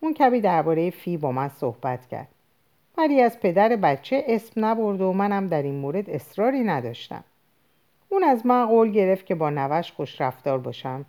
اون 0.00 0.14
کبی 0.14 0.40
درباره 0.40 0.90
فی 0.90 1.16
با 1.16 1.32
من 1.32 1.48
صحبت 1.48 2.06
کرد. 2.06 2.28
ولی 2.98 3.20
از 3.20 3.40
پدر 3.40 3.76
بچه 3.76 4.24
اسم 4.26 4.64
نبرد 4.64 5.00
و 5.00 5.12
منم 5.12 5.46
در 5.46 5.62
این 5.62 5.74
مورد 5.74 6.10
اصراری 6.10 6.60
نداشتم. 6.60 7.24
اون 8.08 8.24
از 8.24 8.46
من 8.46 8.66
قول 8.66 8.90
گرفت 8.90 9.26
که 9.26 9.34
با 9.34 9.50
نوش 9.50 9.92
خوش 9.92 10.20
رفتار 10.20 10.58
باشم. 10.58 11.04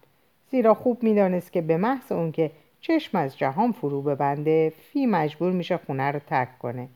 زیرا 0.51 0.73
خوب 0.73 1.03
می‌دانست 1.03 1.51
که 1.51 1.61
به 1.61 1.77
محض 1.77 2.11
اون 2.11 2.31
که 2.31 2.51
چشم 2.81 3.17
از 3.17 3.37
جهان 3.37 3.71
فرو 3.71 4.01
ببنده 4.01 4.69
فی 4.69 5.05
مجبور 5.05 5.51
میشه 5.51 5.77
خونه 5.77 6.11
رو 6.11 6.19
ترک 6.19 6.59
کنه. 6.59 6.87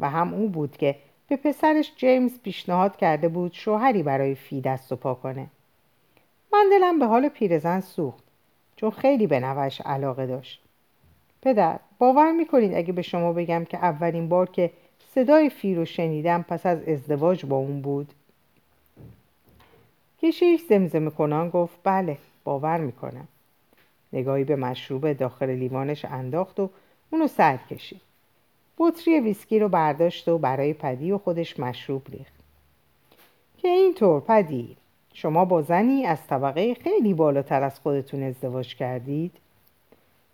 و 0.00 0.10
هم 0.10 0.34
او 0.34 0.48
بود 0.48 0.76
که 0.76 0.96
به 1.28 1.36
پسرش 1.36 1.92
جیمز 1.96 2.38
پیشنهاد 2.38 2.96
کرده 2.96 3.28
بود 3.28 3.52
شوهری 3.52 4.02
برای 4.02 4.34
فی 4.34 4.60
دست 4.60 4.92
و 4.92 4.96
پا 4.96 5.14
کنه. 5.14 5.46
من 6.52 6.66
دلم 6.70 6.98
به 6.98 7.06
حال 7.06 7.28
پیرزن 7.28 7.80
سوخت 7.80 8.24
چون 8.76 8.90
خیلی 8.90 9.26
به 9.26 9.40
نوش 9.40 9.80
علاقه 9.80 10.26
داشت. 10.26 10.60
پدر 11.42 11.78
باور 11.98 12.32
می‌کنید 12.32 12.74
اگه 12.74 12.92
به 12.92 13.02
شما 13.02 13.32
بگم 13.32 13.64
که 13.64 13.78
اولین 13.78 14.28
بار 14.28 14.50
که 14.50 14.70
صدای 15.14 15.50
فی 15.50 15.74
رو 15.74 15.84
شنیدم 15.84 16.42
پس 16.48 16.66
از 16.66 16.82
ازدواج 16.82 17.46
با 17.46 17.56
اون 17.56 17.82
بود؟ 17.82 18.12
کشیش 20.22 20.60
زمزمه 20.68 21.10
کنان 21.10 21.50
گفت 21.50 21.76
بله 21.84 22.18
باور 22.44 22.78
می‌کنم. 22.78 23.28
نگاهی 24.12 24.44
به 24.44 24.56
مشروب 24.56 25.12
داخل 25.12 25.50
لیوانش 25.50 26.04
انداخت 26.04 26.60
و 26.60 26.70
اونو 27.10 27.26
سر 27.26 27.56
کشید. 27.56 28.00
بطری 28.78 29.20
ویسکی 29.20 29.58
رو 29.58 29.68
برداشت 29.68 30.28
و 30.28 30.38
برای 30.38 30.72
پدی 30.72 31.12
و 31.12 31.18
خودش 31.18 31.60
مشروب 31.60 32.02
ریخت. 32.08 32.32
که 33.58 33.68
اینطور 33.68 34.20
پدی 34.20 34.76
شما 35.12 35.44
با 35.44 35.62
زنی 35.62 36.06
از 36.06 36.26
طبقه 36.26 36.74
خیلی 36.74 37.14
بالاتر 37.14 37.62
از 37.62 37.80
خودتون 37.80 38.22
ازدواج 38.22 38.76
کردید؟ 38.76 39.32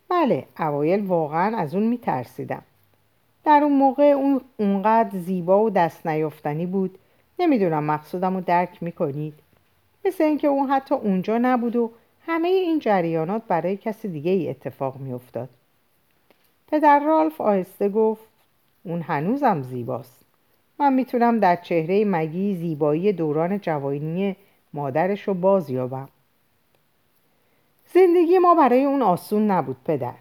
بله 0.09 0.45
اوایل 0.59 1.05
واقعا 1.05 1.57
از 1.57 1.75
اون 1.75 1.83
میترسیدم. 1.83 2.63
در 3.45 3.59
اون 3.63 3.77
موقع 3.77 4.03
اون 4.03 4.41
اونقدر 4.57 5.19
زیبا 5.19 5.63
و 5.63 5.69
دست 5.69 6.07
نیافتنی 6.07 6.65
بود. 6.65 6.97
نمی‌دونم 7.39 7.83
مقصودم 7.83 8.35
رو 8.35 8.41
درک 8.41 8.83
می‌کنید. 8.83 9.33
مثل 10.05 10.23
اینکه 10.23 10.47
اون 10.47 10.69
حتی 10.69 10.95
اونجا 10.95 11.37
نبود 11.37 11.75
و 11.75 11.91
همه 12.25 12.47
این 12.47 12.79
جریانات 12.79 13.41
برای 13.47 13.77
کسی 13.77 14.07
دیگه 14.07 14.31
ای 14.31 14.49
اتفاق 14.49 14.97
میافتاد. 14.97 15.49
پدر 16.67 16.99
رالف 16.99 17.41
آهسته 17.41 17.89
گفت 17.89 18.30
اون 18.83 19.01
هنوزم 19.01 19.61
زیباست. 19.61 20.21
من 20.79 20.93
می‌تونم 20.93 21.39
در 21.39 21.55
چهره 21.55 22.05
مگی 22.05 22.55
زیبایی 22.55 23.13
دوران 23.13 23.59
جوانی 23.59 24.35
مادرش 24.73 25.27
رو 25.27 25.33
باز 25.33 25.69
یابم. 25.69 26.09
زندگی 27.93 28.37
ما 28.37 28.55
برای 28.55 28.83
اون 28.83 29.01
آسون 29.01 29.51
نبود 29.51 29.77
پدر. 29.85 30.13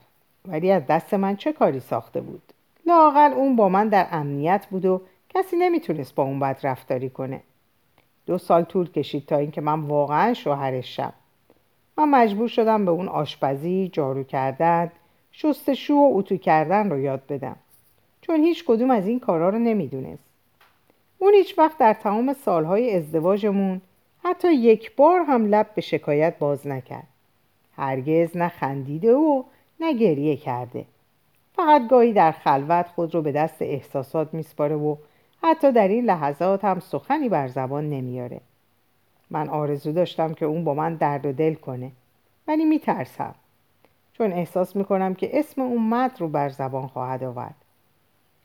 ولی 0.48 0.70
از 0.70 0.86
دست 0.86 1.14
من 1.14 1.36
چه 1.36 1.52
کاری 1.52 1.80
ساخته 1.80 2.20
بود؟ 2.20 2.42
لاقل 2.86 3.32
اون 3.32 3.56
با 3.56 3.68
من 3.68 3.88
در 3.88 4.06
امنیت 4.10 4.66
بود 4.70 4.84
و 4.84 5.00
کسی 5.28 5.56
نمی‌تونست 5.56 6.14
با 6.14 6.22
اون 6.22 6.40
بد 6.40 6.60
رفتاری 6.62 7.10
کنه. 7.10 7.40
دو 8.26 8.38
سال 8.38 8.62
طول 8.62 8.90
کشید 8.90 9.26
تا 9.26 9.36
اینکه 9.36 9.60
من 9.60 9.80
واقعا 9.80 10.34
شوهرش 10.34 10.96
شم. 10.96 11.12
من 11.98 12.08
مجبور 12.08 12.48
شدم 12.48 12.84
به 12.84 12.90
اون 12.90 13.08
آشپزی، 13.08 13.90
جارو 13.92 14.24
کردن، 14.24 14.92
شستشو 15.32 15.94
و 15.94 16.10
اتو 16.14 16.36
کردن 16.36 16.90
رو 16.90 16.98
یاد 16.98 17.22
بدم. 17.28 17.56
چون 18.22 18.40
هیچ 18.40 18.64
کدوم 18.64 18.90
از 18.90 19.06
این 19.06 19.20
کارا 19.20 19.48
رو 19.48 19.58
نمی‌دونست. 19.58 20.24
اون 21.18 21.34
هیچ 21.34 21.58
وقت 21.58 21.78
در 21.78 21.92
تمام 21.92 22.32
سالهای 22.32 22.96
ازدواجمون 22.96 23.80
حتی 24.24 24.54
یک 24.54 24.96
بار 24.96 25.20
هم 25.20 25.46
لب 25.46 25.70
به 25.74 25.80
شکایت 25.80 26.38
باز 26.38 26.66
نکرد. 26.66 27.06
هرگز 27.76 28.36
نه 28.36 28.48
خندیده 28.48 29.14
و 29.14 29.42
نه 29.80 29.92
گریه 29.92 30.36
کرده. 30.36 30.84
فقط 31.54 31.88
گاهی 31.88 32.12
در 32.12 32.32
خلوت 32.32 32.86
خود 32.86 33.14
رو 33.14 33.22
به 33.22 33.32
دست 33.32 33.62
احساسات 33.62 34.34
میسپاره 34.34 34.76
و 34.76 34.96
حتی 35.42 35.72
در 35.72 35.88
این 35.88 36.04
لحظات 36.04 36.64
هم 36.64 36.80
سخنی 36.80 37.28
بر 37.28 37.48
زبان 37.48 37.90
نمیاره 37.90 38.40
من 39.30 39.48
آرزو 39.48 39.92
داشتم 39.92 40.34
که 40.34 40.46
اون 40.46 40.64
با 40.64 40.74
من 40.74 40.94
درد 40.94 41.26
و 41.26 41.32
دل 41.32 41.54
کنه 41.54 41.90
ولی 42.48 42.64
میترسم. 42.64 43.34
چون 44.12 44.32
احساس 44.32 44.76
می‌کنم 44.76 45.14
که 45.14 45.38
اسم 45.38 45.60
اون 45.60 45.88
مد 45.88 46.16
رو 46.18 46.28
بر 46.28 46.48
زبان 46.48 46.86
خواهد 46.86 47.24
آورد. 47.24 47.54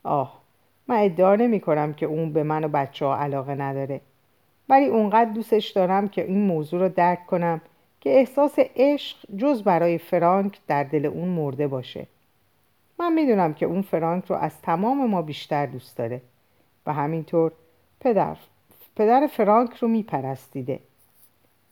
آه 0.05 0.41
من 0.87 0.95
ادعا 0.95 1.35
نمی 1.35 1.59
کنم 1.59 1.93
که 1.93 2.05
اون 2.05 2.33
به 2.33 2.43
من 2.43 2.63
و 2.63 2.67
بچه 2.67 3.05
ها 3.05 3.17
علاقه 3.17 3.55
نداره. 3.55 4.01
ولی 4.69 4.85
اونقدر 4.85 5.31
دوستش 5.31 5.69
دارم 5.69 6.07
که 6.07 6.25
این 6.25 6.47
موضوع 6.47 6.79
رو 6.79 6.89
درک 6.89 7.25
کنم 7.25 7.61
که 8.01 8.09
احساس 8.09 8.59
عشق 8.75 9.17
جز 9.37 9.63
برای 9.63 9.97
فرانک 9.97 10.59
در 10.67 10.83
دل 10.83 11.05
اون 11.05 11.27
مرده 11.27 11.67
باشه. 11.67 12.07
من 12.99 13.13
می‌دونم 13.13 13.53
که 13.53 13.65
اون 13.65 13.81
فرانک 13.81 14.25
رو 14.25 14.35
از 14.35 14.61
تمام 14.61 15.09
ما 15.09 15.21
بیشتر 15.21 15.65
دوست 15.65 15.97
داره. 15.97 16.21
و 16.85 16.93
همینطور 16.93 17.51
پدر 17.99 18.37
پدر 18.95 19.27
فرانک 19.27 19.73
رو 19.73 19.87
میپرستیده. 19.87 20.79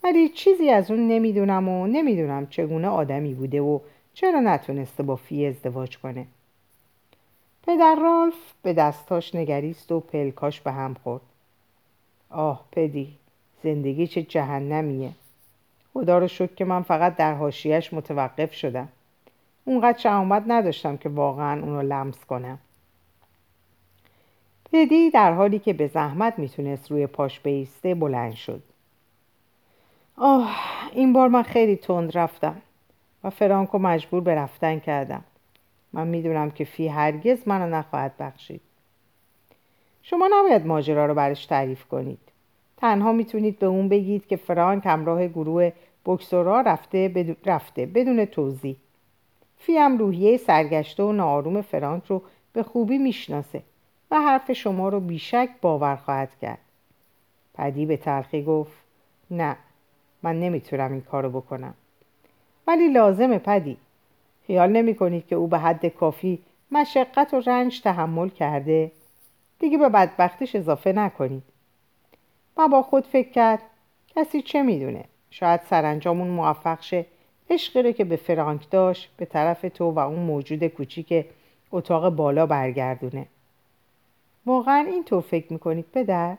ولی 0.04 0.30
چیزی 0.30 0.70
از 0.70 0.92
اون 0.92 1.08
نمی‌دونم 1.08 1.70
و 1.70 1.88
نمی‌دونم 1.88 2.48
چگونه 2.48 2.88
آدمی 2.88 3.34
بوده 3.34 3.62
و 3.62 3.80
چرا 4.14 4.40
نتونسته 4.40 5.04
با 5.04 5.16
فی 5.16 5.46
ازدواج 5.46 5.98
کنه. 5.98 6.26
پدر 7.68 7.96
رالف 8.02 8.54
به 8.62 8.74
دستاش 8.74 9.36
نگریست 9.36 9.92
و 9.92 10.00
پلکاش 10.00 10.62
به 10.62 10.72
هم 10.72 10.94
خورد. 11.04 11.22
آه 12.30 12.66
پدی 12.72 13.18
زندگی 13.64 14.08
چه 14.08 14.24
جهنمیه. 14.24 15.12
خدا 15.94 16.18
رو 16.18 16.28
شکر 16.28 16.56
که 16.56 16.66
من 16.66 16.82
فقط 16.82 17.16
در 17.16 17.34
حاشیهش 17.34 17.94
متوقف 17.94 18.54
شدم. 18.54 18.88
اونقدر 19.66 19.98
شهامت 19.98 20.44
نداشتم 20.48 20.98
که 20.98 21.10
واقعا 21.10 21.62
اونو 21.62 21.82
لمس 21.82 22.26
کنم. 22.26 22.60
پدی 24.72 25.10
در 25.10 25.34
حالی 25.34 25.60
که 25.60 25.74
به 25.74 25.88
زحمت 25.88 26.40
می‌تونست 26.40 26.92
روی 26.92 27.08
پاش 27.08 27.40
بیسته 27.40 27.96
بلند 27.96 28.34
شد. 28.34 28.64
آه 30.18 30.50
این 30.92 31.14
بار 31.14 31.28
من 31.28 31.44
خیلی 31.44 31.76
تند 31.76 32.18
رفتم 32.18 32.62
و 33.24 33.30
فرانکو 33.30 33.78
مجبور 33.78 34.22
به 34.22 34.36
رفتن 34.36 34.80
کردم. 34.80 35.24
من 35.94 36.08
می‌دونم 36.08 36.52
که 36.52 36.64
فی 36.66 36.88
هرگز 36.88 37.48
منو 37.48 37.76
نخواهد 37.76 38.18
بخشید. 38.18 38.62
شما 40.04 40.30
نباید 40.32 40.66
ماجرا 40.66 41.06
رو 41.06 41.14
برش 41.14 41.46
تعریف 41.46 41.86
کنید. 41.86 42.20
تنها 42.78 43.12
می‌تونید 43.12 43.60
به 43.60 43.66
اون 43.66 43.90
بگید 43.90 44.28
که 44.28 44.36
فرانک 44.36 44.86
همراه 44.86 45.28
گروه 45.28 45.72
بکسورا 46.06 46.62
رفته, 46.62 47.10
بدون 47.10 47.36
رفته 47.46 47.86
بدون 47.86 48.26
توضیح. 48.26 48.76
فی 49.58 49.78
هم 49.78 49.98
روحیه 49.98 50.38
سرگشته 50.38 51.04
و 51.04 51.12
ناآروم 51.12 51.62
فرانک 51.62 52.06
رو 52.06 52.22
به 52.54 52.64
خوبی 52.64 52.98
می‌شناسه 52.98 53.62
و 54.12 54.22
حرف 54.22 54.52
شما 54.52 54.90
رو 54.90 55.00
بیشک 55.00 55.50
باور 55.62 55.96
خواهد 55.96 56.40
کرد. 56.42 56.60
پدی 57.54 57.86
به 57.86 57.98
تلخی 57.98 58.44
گفت 58.44 58.78
نه 59.32 59.56
من 60.24 60.40
نمی‌تونم 60.40 60.92
این 60.92 61.02
کارو 61.02 61.30
بکنم. 61.30 61.74
ولی 62.68 62.88
لازمه 62.88 63.38
پدی 63.38 63.78
خیال 64.48 64.70
نمی 64.72 64.96
کنید 64.96 65.28
که 65.28 65.36
او 65.36 65.48
به 65.48 65.58
حد 65.60 65.86
کافی 65.86 66.40
مشقت 66.72 67.34
و 67.34 67.40
رنج 67.40 67.82
تحمل 67.82 68.30
کرده. 68.30 68.92
دیگه 69.60 69.78
به 69.78 69.90
بدبختش 69.90 70.56
اضافه 70.56 70.92
نکنید. 70.92 71.44
و 72.58 72.68
با 72.68 72.82
خود 72.82 73.08
فکر 73.08 73.30
کرد 73.30 73.62
کسی 74.16 74.42
چه 74.42 74.64
می‌دونه؟ 74.64 75.06
شاید 75.30 75.62
سرانجام 75.70 76.18
موفق 76.28 76.82
شه 76.82 77.06
عشقی 77.50 77.82
رو 77.82 77.92
که 77.92 78.04
به 78.04 78.16
فرانک 78.16 78.70
داشت 78.70 79.12
به 79.18 79.26
طرف 79.26 79.66
تو 79.74 79.92
و 79.92 80.00
اون 80.00 80.20
موجود 80.20 80.68
کوچیک 80.68 81.26
اتاق 81.72 82.10
بالا 82.10 82.46
برگردونه. 82.46 83.26
واقعا 84.46 84.86
اینطور 84.92 85.22
فکر 85.22 85.54
می‌کنید 85.54 85.86
پدر؟ 85.94 86.38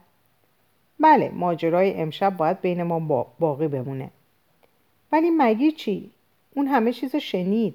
بله 1.00 1.28
ماجرای 1.28 1.94
امشب 1.94 2.36
باید 2.36 2.60
بین 2.60 2.82
ما 2.82 3.28
باقی 3.38 3.68
بمونه. 3.68 4.10
ولی 5.12 5.30
مگی 5.30 5.72
چی؟ 5.72 6.10
اون 6.54 6.66
همه 6.66 6.92
چیز 6.92 7.16
شنید. 7.16 7.74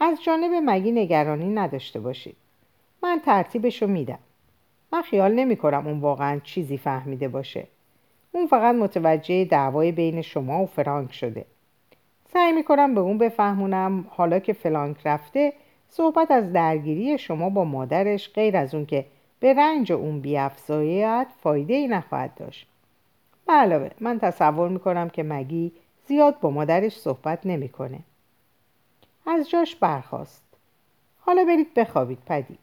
از 0.00 0.22
جانب 0.22 0.62
مگی 0.64 0.92
نگرانی 0.92 1.48
نداشته 1.48 2.00
باشید. 2.00 2.36
من 3.02 3.20
ترتیبشو 3.24 3.86
میدم. 3.86 4.18
من 4.92 5.02
خیال 5.02 5.32
نمی 5.32 5.56
کنم 5.56 5.86
اون 5.86 6.00
واقعا 6.00 6.40
چیزی 6.44 6.78
فهمیده 6.78 7.28
باشه. 7.28 7.66
اون 8.32 8.46
فقط 8.46 8.74
متوجه 8.74 9.44
دعوای 9.44 9.92
بین 9.92 10.22
شما 10.22 10.62
و 10.62 10.66
فرانک 10.66 11.12
شده. 11.12 11.44
سعی 12.32 12.52
می 12.52 12.64
کنم 12.64 12.94
به 12.94 13.00
اون 13.00 13.18
بفهمونم 13.18 14.04
حالا 14.08 14.38
که 14.38 14.52
فرانک 14.52 14.96
رفته 15.04 15.52
صحبت 15.88 16.30
از 16.30 16.52
درگیری 16.52 17.18
شما 17.18 17.50
با 17.50 17.64
مادرش 17.64 18.32
غیر 18.32 18.56
از 18.56 18.74
اون 18.74 18.86
که 18.86 19.04
به 19.40 19.54
رنج 19.54 19.92
اون 19.92 20.20
بیافزایت 20.20 21.26
فایده 21.42 21.74
ای 21.74 21.88
نخواهد 21.88 22.34
داشت. 22.34 22.68
علاوه 23.48 23.90
من 24.00 24.18
تصور 24.18 24.68
می‌کنم 24.68 25.08
که 25.08 25.22
مگی 25.22 25.72
زیاد 26.06 26.40
با 26.40 26.50
مادرش 26.50 26.96
صحبت 26.96 27.46
نمی‌کنه. 27.46 27.98
از 29.28 29.50
جاش 29.50 29.76
برخواست 29.76 30.42
حالا 31.20 31.44
برید 31.44 31.74
بخوابید 31.74 32.18
پدی. 32.26 32.58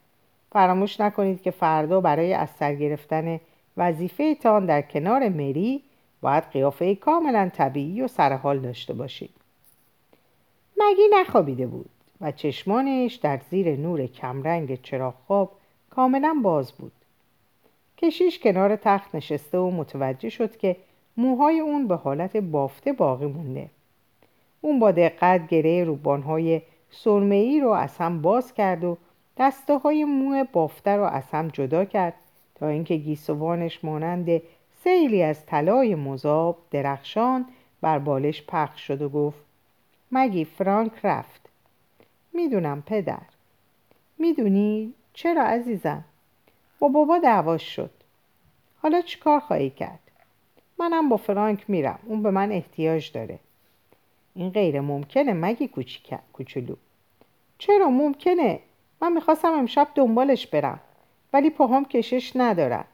فراموش 0.51 0.99
نکنید 0.99 1.41
که 1.41 1.51
فردا 1.51 2.01
برای 2.01 2.33
از 2.33 2.49
سر 2.49 2.75
گرفتن 2.75 3.39
وظیفه 3.77 4.35
تان 4.35 4.65
در 4.65 4.81
کنار 4.81 5.29
مری 5.29 5.83
باید 6.21 6.43
قیافه 6.43 6.95
کاملا 6.95 7.49
طبیعی 7.53 8.01
و 8.01 8.07
سرحال 8.07 8.59
داشته 8.59 8.93
باشید. 8.93 9.29
مگی 10.77 11.01
نخوابیده 11.13 11.67
بود 11.67 11.89
و 12.21 12.31
چشمانش 12.31 13.15
در 13.15 13.39
زیر 13.49 13.75
نور 13.75 14.07
کمرنگ 14.07 14.81
چراغ 14.81 15.13
خواب 15.27 15.51
کاملا 15.89 16.39
باز 16.43 16.71
بود. 16.71 16.91
کشیش 17.97 18.39
کنار 18.39 18.75
تخت 18.75 19.15
نشسته 19.15 19.57
و 19.57 19.71
متوجه 19.71 20.29
شد 20.29 20.57
که 20.57 20.75
موهای 21.17 21.59
اون 21.59 21.87
به 21.87 21.95
حالت 21.95 22.37
بافته 22.37 22.93
باقی 22.93 23.25
مونده. 23.25 23.69
اون 24.65 24.79
با 24.79 24.91
دقت 24.91 25.47
گره 25.47 25.83
روبانهای 25.83 26.61
سرمه‌ای 26.91 27.59
رو 27.59 27.69
از 27.69 27.97
هم 27.97 28.21
باز 28.21 28.53
کرد 28.53 28.83
و 28.83 28.97
دسته 29.37 29.77
های 29.77 30.05
مو 30.05 30.43
بافته 30.53 30.91
رو 30.91 31.03
از 31.03 31.23
هم 31.31 31.47
جدا 31.47 31.85
کرد 31.85 32.13
تا 32.55 32.67
اینکه 32.67 32.95
گیسوانش 32.95 33.83
مانند 33.83 34.41
سیلی 34.83 35.23
از 35.23 35.45
طلای 35.45 35.95
مذاب 35.95 36.57
درخشان 36.71 37.45
بر 37.81 37.99
بالش 37.99 38.43
پخش 38.47 38.87
شد 38.87 39.01
و 39.01 39.09
گفت 39.09 39.37
مگی 40.11 40.45
فرانک 40.45 40.91
رفت. 41.03 41.49
می‌دونم 42.33 42.83
پدر. 42.85 43.27
می‌دونی؟ 44.17 44.93
چرا 45.13 45.43
عزیزم؟ 45.43 46.03
با 46.79 46.87
بابا 46.87 47.17
دعواش 47.17 47.75
شد. 47.75 47.91
حالا 48.81 49.01
چیکار 49.01 49.39
خواهی 49.39 49.69
کرد؟ 49.69 49.99
منم 50.79 51.09
با 51.09 51.17
فرانک 51.17 51.69
میرم. 51.69 51.99
اون 52.05 52.23
به 52.23 52.31
من 52.31 52.51
احتیاج 52.51 53.11
داره. 53.11 53.39
این 54.35 54.49
غیر 54.49 54.81
ممکنه 54.81 55.33
مگی 55.33 55.69
کوچولو؟ 56.33 56.75
چرا 57.57 57.89
ممکنه؟ 57.89 58.59
من 59.01 59.13
می‌خواستم 59.13 59.53
امشب 59.53 59.87
دنبالش 59.95 60.47
برم 60.47 60.79
ولی 61.33 61.49
پاهام 61.49 61.85
کشش 61.85 62.31
ندارم 62.35 62.85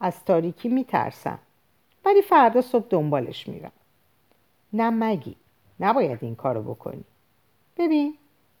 از 0.00 0.24
تاریکی 0.24 0.68
میترسم. 0.68 1.38
ولی 2.04 2.22
فردا 2.22 2.60
صبح 2.60 2.86
دنبالش 2.90 3.48
میرم. 3.48 3.72
نه 4.72 4.90
مگی 4.90 5.36
نباید 5.80 6.18
این 6.22 6.34
کارو 6.34 6.62
بکنی. 6.62 7.04
ببین 7.76 8.14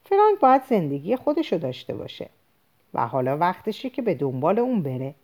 فرانک 0.04 0.40
باید 0.40 0.62
زندگی 0.64 1.16
خودشو 1.16 1.56
داشته 1.56 1.94
باشه 1.94 2.28
و 2.94 3.06
حالا 3.06 3.36
وقتشه 3.36 3.90
که 3.90 4.02
به 4.02 4.14
دنبال 4.14 4.58
اون 4.58 4.82
بره. 4.82 5.14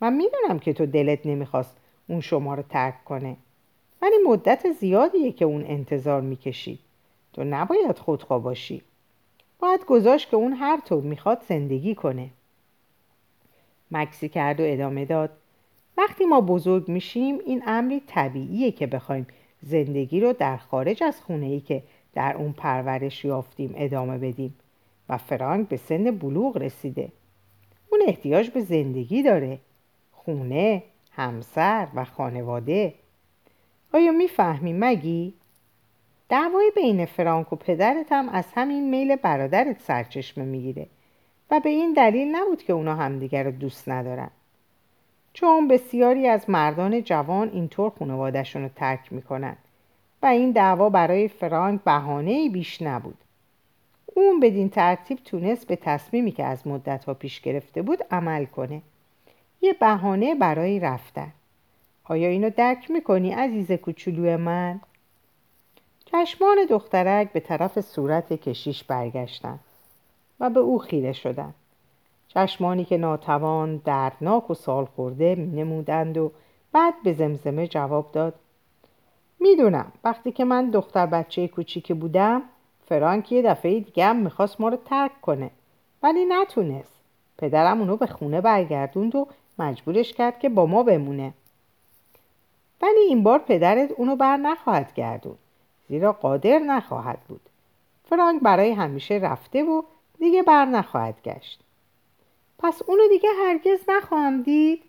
من 0.00 0.12
می‌دونم 0.12 0.58
که 0.58 0.72
تو 0.72 0.86
دلت 0.86 1.26
نمی‌خواست 1.26 1.76
اون 2.08 2.20
شما 2.20 2.54
رو 2.54 2.62
ترک 2.62 3.04
کنه. 3.04 3.36
ولی 4.06 4.14
مدت 4.28 4.72
زیادیه 4.72 5.32
که 5.32 5.44
اون 5.44 5.64
انتظار 5.66 6.20
می‌کشید 6.20 6.78
تو 7.32 7.44
نباید 7.44 7.98
خودخواه 7.98 8.42
باشی. 8.42 8.82
باید 9.58 9.84
گذاشت 9.84 10.30
که 10.30 10.36
اون 10.36 10.52
هر 10.52 10.80
طور 10.80 11.02
می‌خواد 11.02 11.42
زندگی 11.48 11.94
کنه. 11.94 12.30
مکسی 13.90 14.28
کرد 14.28 14.60
و 14.60 14.64
ادامه 14.66 15.04
داد. 15.04 15.30
وقتی 15.98 16.24
ما 16.24 16.40
بزرگ 16.40 16.88
میشیم 16.88 17.38
این 17.46 17.62
امری 17.66 18.02
طبیعیه 18.06 18.72
که 18.72 18.86
بخوایم 18.86 19.26
زندگی 19.62 20.20
رو 20.20 20.32
در 20.32 20.56
خارج 20.56 21.02
از 21.02 21.20
خونه 21.20 21.46
ای 21.46 21.60
که 21.60 21.82
در 22.14 22.36
اون 22.36 22.52
پرورش 22.52 23.24
یافتیم 23.24 23.74
ادامه 23.76 24.18
بدیم 24.18 24.54
و 25.08 25.18
فرانک 25.18 25.68
به 25.68 25.76
سن 25.76 26.10
بلوغ 26.10 26.56
رسیده. 26.56 27.08
اون 27.90 28.00
احتیاج 28.06 28.50
به 28.50 28.60
زندگی 28.60 29.22
داره. 29.22 29.58
خونه، 30.12 30.82
همسر 31.12 31.88
و 31.94 32.04
خانواده. 32.04 32.94
آیا 33.92 34.12
می‌فهمی 34.12 34.72
مگی؟ 34.72 35.34
دعوای 36.28 36.72
بین 36.76 37.06
فرانک 37.06 37.52
و 37.52 37.56
پدرت 37.56 38.12
هم 38.12 38.28
از 38.28 38.44
همین 38.54 38.90
میل 38.90 39.16
برادرت 39.16 39.80
سرچشمه 39.80 40.44
می‌گیره 40.44 40.86
و 41.50 41.60
به 41.60 41.68
این 41.68 41.92
دلیل 41.92 42.36
نبود 42.36 42.62
که 42.62 42.72
اونا 42.72 42.94
همدیگر 42.94 43.42
رو 43.42 43.50
دوست 43.50 43.88
ندارن. 43.88 44.30
چون 45.32 45.68
بسیاری 45.68 46.28
از 46.28 46.50
مردان 46.50 47.02
جوان 47.02 47.50
اینطور 47.52 47.92
خانوادهشون 47.98 48.62
رو 48.62 48.68
ترک 48.68 49.12
می‌کنن 49.12 49.56
و 50.22 50.26
این 50.26 50.50
دعوا 50.50 50.88
برای 50.88 51.28
فرانک 51.28 51.80
بهانه 51.84 52.48
بیش 52.48 52.82
نبود. 52.82 53.18
اون 54.14 54.40
بدین 54.40 54.68
ترتیب 54.68 55.18
تونست 55.18 55.66
به 55.66 55.76
تصمیمی 55.76 56.32
که 56.32 56.44
از 56.44 56.66
مدتها 56.66 57.14
پیش 57.14 57.40
گرفته 57.40 57.82
بود 57.82 58.02
عمل 58.10 58.44
کنه. 58.44 58.82
یه 59.60 59.72
بهانه 59.72 60.34
برای 60.34 60.80
رفتن. 60.80 61.32
آیا 62.08 62.28
اینو 62.28 62.50
درک 62.50 62.90
می‌کنی 62.90 63.32
عزیز 63.32 63.72
کوچولو 63.72 64.38
من؟ 64.38 64.80
چشمان 66.04 66.56
دخترک 66.70 67.32
به 67.32 67.40
طرف 67.40 67.80
صورت 67.80 68.32
کشیش 68.32 68.84
برگشتن 68.84 69.58
و 70.40 70.50
به 70.50 70.60
او 70.60 70.78
خیره 70.78 71.12
شدند. 71.12 71.54
چشمانی 72.28 72.84
که 72.84 72.96
ناتوان 72.96 73.76
دردناک 73.84 74.50
و 74.50 74.54
سال 74.54 74.84
خورده 74.84 75.34
می 75.34 75.46
نمودند 75.46 76.18
و 76.18 76.32
بعد 76.72 76.94
به 77.04 77.12
زمزمه 77.12 77.66
جواب 77.66 78.12
داد 78.12 78.34
می‌دونم 79.40 79.92
وقتی 80.04 80.32
که 80.32 80.44
من 80.44 80.70
دختر 80.70 81.06
بچه 81.06 81.48
کوچیک 81.48 81.92
بودم 81.92 82.42
فرانک 82.88 83.32
یه 83.32 83.42
دفعه 83.42 83.80
دیگه 83.80 84.04
هم 84.04 84.16
می‌خواست 84.16 84.60
ما 84.60 84.68
رو 84.68 84.76
ترک 84.76 85.20
کنه 85.20 85.50
ولی 86.02 86.24
نتونست 86.24 87.00
پدرم 87.38 87.80
اونو 87.80 87.96
به 87.96 88.06
خونه 88.06 88.40
برگردوند 88.40 89.14
و 89.14 89.26
مجبورش 89.58 90.12
کرد 90.12 90.38
که 90.38 90.48
با 90.48 90.66
ما 90.66 90.82
بمونه 90.82 91.32
ولی 92.82 93.00
این 93.00 93.22
بار 93.22 93.38
پدرت 93.38 93.92
اونو 93.92 94.16
بر 94.16 94.36
نخواهد 94.36 94.94
گردون. 94.94 95.36
زیرا 95.88 96.12
قادر 96.12 96.58
نخواهد 96.58 97.18
بود. 97.28 97.40
فرانک 98.10 98.42
برای 98.42 98.72
همیشه 98.72 99.14
رفته 99.14 99.62
و 99.62 99.82
دیگه 100.18 100.42
بر 100.42 100.64
نخواهد 100.64 101.22
گشت. 101.24 101.60
پس 102.58 102.82
اونو 102.86 103.08
دیگه 103.08 103.28
هرگز 103.44 103.80
نخواهم 103.88 104.42
دید 104.42 104.82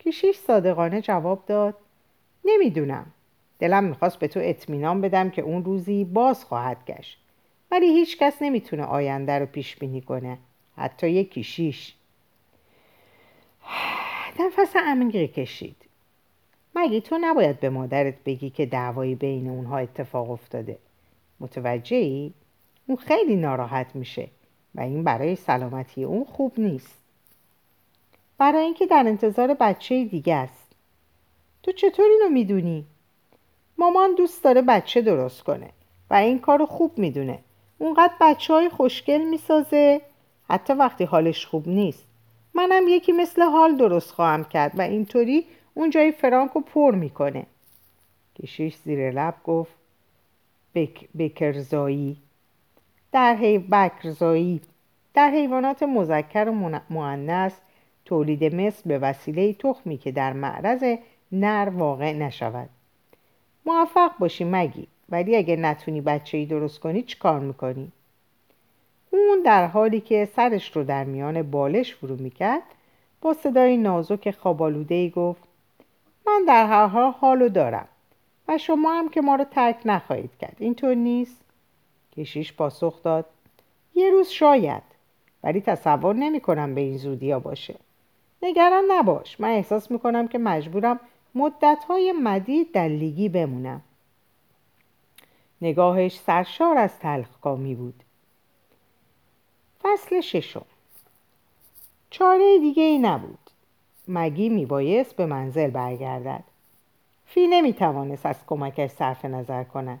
کشیش 0.00 0.38
صادقانه 0.38 1.00
جواب 1.00 1.46
داد. 1.46 1.74
نمی‌دونم. 2.44 3.06
دلم 3.58 3.84
می‌خواست 3.84 4.18
به 4.18 4.28
تو 4.28 4.40
اطمینان 4.42 5.00
بدم 5.00 5.30
که 5.30 5.42
اون 5.42 5.64
روزی 5.64 6.04
باز 6.04 6.44
خواهد 6.44 6.84
گشت. 6.86 7.18
ولی 7.70 7.86
هیچ 7.86 8.18
کس 8.18 8.42
نمی‌تونه 8.42 8.84
آینده 8.84 9.38
رو 9.38 9.46
پیش 9.46 9.76
بینی 9.76 10.00
کنه. 10.00 10.38
حتی 10.76 11.10
یک 11.10 11.32
کشیش 11.32 11.94
نفس 14.40 14.76
عمیقی 14.76 15.28
کشید. 15.28 15.76
مگه 16.74 17.00
تو 17.00 17.18
نباید 17.20 17.60
به 17.60 17.70
مادرت 17.70 18.24
بگی 18.24 18.50
که 18.50 18.66
دعوایی 18.66 19.14
بین 19.14 19.48
اونها 19.48 19.78
اتفاق 19.78 20.30
افتاده؟ 20.30 20.78
متوجه 21.40 21.96
ای؟ 21.96 22.32
اون 22.86 22.96
خیلی 22.96 23.36
ناراحت 23.36 23.86
میشه 23.94 24.28
و 24.74 24.80
این 24.80 25.04
برای 25.04 25.36
سلامتی 25.36 26.04
اون 26.04 26.24
خوب 26.24 26.52
نیست. 26.58 26.98
برای 28.38 28.64
اینکه 28.64 28.86
در 28.86 29.04
انتظار 29.06 29.54
بچه 29.54 30.04
دیگه 30.04 30.34
است. 30.34 30.72
تو 31.62 31.72
چطور 31.72 32.06
اینو 32.06 32.28
می‌دونی؟ 32.34 32.84
مامان 33.78 34.14
دوست 34.14 34.44
داره 34.44 34.62
بچه 34.62 35.00
درست 35.00 35.42
کنه 35.42 35.70
و 36.10 36.14
این 36.14 36.38
کارو 36.38 36.66
خوب 36.66 36.98
می‌دونه. 36.98 37.38
اونقدر 37.78 38.14
بچه 38.20 38.54
های 38.54 38.68
خوشگل 38.68 39.24
می‌سازه. 39.24 40.00
حتی 40.48 40.72
وقتی 40.72 41.04
حالش 41.04 41.46
خوب 41.46 41.68
نیست. 41.68 42.06
منم 42.54 42.88
یکی 42.88 43.12
مثل 43.12 43.42
حال 43.42 43.76
درست 43.76 44.10
خواهم 44.10 44.44
کرد 44.44 44.78
و 44.78 44.82
اینطوری 44.82 45.46
اون 45.74 45.90
جای 45.90 46.12
فرانکو 46.12 46.60
پر 46.60 46.94
می‌کنه. 46.94 47.46
کشیش 48.42 48.76
زیر 48.76 49.10
لب 49.10 49.34
گفت 49.44 49.72
بک... 50.74 51.08
بکرزایی. 51.18 52.16
در 53.12 53.34
حی... 53.34 53.58
بکرزایی. 53.58 54.60
در 55.14 55.30
حیوانات 55.30 55.82
مذکر 55.82 56.48
و 56.48 56.80
معنس 56.90 57.60
تولید 58.04 58.54
مثل 58.54 58.82
به 58.88 58.98
وسیله 58.98 59.52
تخمی 59.52 59.98
که 59.98 60.12
در 60.12 60.32
معرض 60.32 60.84
نر 61.32 61.68
واقع 61.74 62.12
نشود. 62.12 62.68
موفق 63.66 64.10
باشی 64.18 64.44
مگی 64.44 64.86
ولی 65.08 65.36
اگه 65.36 65.56
نتونی 65.56 66.00
بچه 66.00 66.38
ای 66.38 66.46
درست 66.46 66.80
کنی 66.80 67.02
چی 67.02 67.18
کار 67.18 67.40
می‌کنی؟ 67.40 67.92
اون 69.10 69.42
در 69.44 69.66
حالی 69.66 70.00
که 70.00 70.28
سرش 70.36 70.76
رو 70.76 70.84
در 70.84 71.04
میان 71.04 71.42
بالش 71.42 71.94
فرو 71.94 72.16
می‌کرد 72.16 72.62
با 73.20 73.32
صدای 73.32 73.76
نازک 73.76 74.30
خوابالوده 74.30 74.94
ای 74.94 75.10
گفت 75.10 75.49
من 76.26 76.44
در 76.48 76.66
هر 76.66 76.86
حال 76.86 77.12
حالو 77.12 77.48
دارم 77.48 77.88
و 78.48 78.58
شما 78.58 78.92
هم 78.92 79.08
که 79.08 79.20
ما 79.20 79.36
رو 79.36 79.44
ترک 79.44 79.80
نخواهید 79.84 80.30
کرد. 80.40 80.56
اینطور 80.58 80.94
نیست؟ 80.94 81.36
کشیش 82.16 82.52
پاسخ 82.52 83.02
داد. 83.02 83.26
یه 83.94 84.10
روز 84.10 84.28
شاید 84.28 84.82
ولی 85.44 85.60
تصور 85.60 86.14
نمی 86.14 86.40
کنم 86.40 86.74
به 86.74 86.80
این 86.80 86.96
زودی 86.96 87.30
ها 87.30 87.38
باشه. 87.38 87.74
نگران 88.42 88.84
نباش 88.88 89.40
من 89.40 89.48
احساس 89.48 89.90
می‌کنم 89.90 90.28
که 90.28 90.38
مجبورم 90.38 91.00
مدت 91.34 91.84
های 91.88 92.12
مدید 92.12 92.72
در 92.72 92.88
لیگی 92.88 93.28
بمونم. 93.28 93.80
نگاهش 95.62 96.18
سرشار 96.18 96.78
از 96.78 96.98
تلخکامی 96.98 97.74
بود. 97.74 98.02
فصل 99.82 100.20
ششم. 100.20 100.64
چاره 102.10 102.58
دیگه 102.58 102.82
ای 102.82 102.98
نبود. 102.98 103.49
مگی 104.08 104.48
میبایست 104.48 105.16
به 105.16 105.26
منزل 105.26 105.70
برگردد؟ 105.70 106.44
فی 107.26 107.46
نمی‌توانست 107.46 108.26
از 108.26 108.46
کمکش 108.46 108.90
صرف 108.90 109.24
نظر 109.24 109.64
کند 109.64 110.00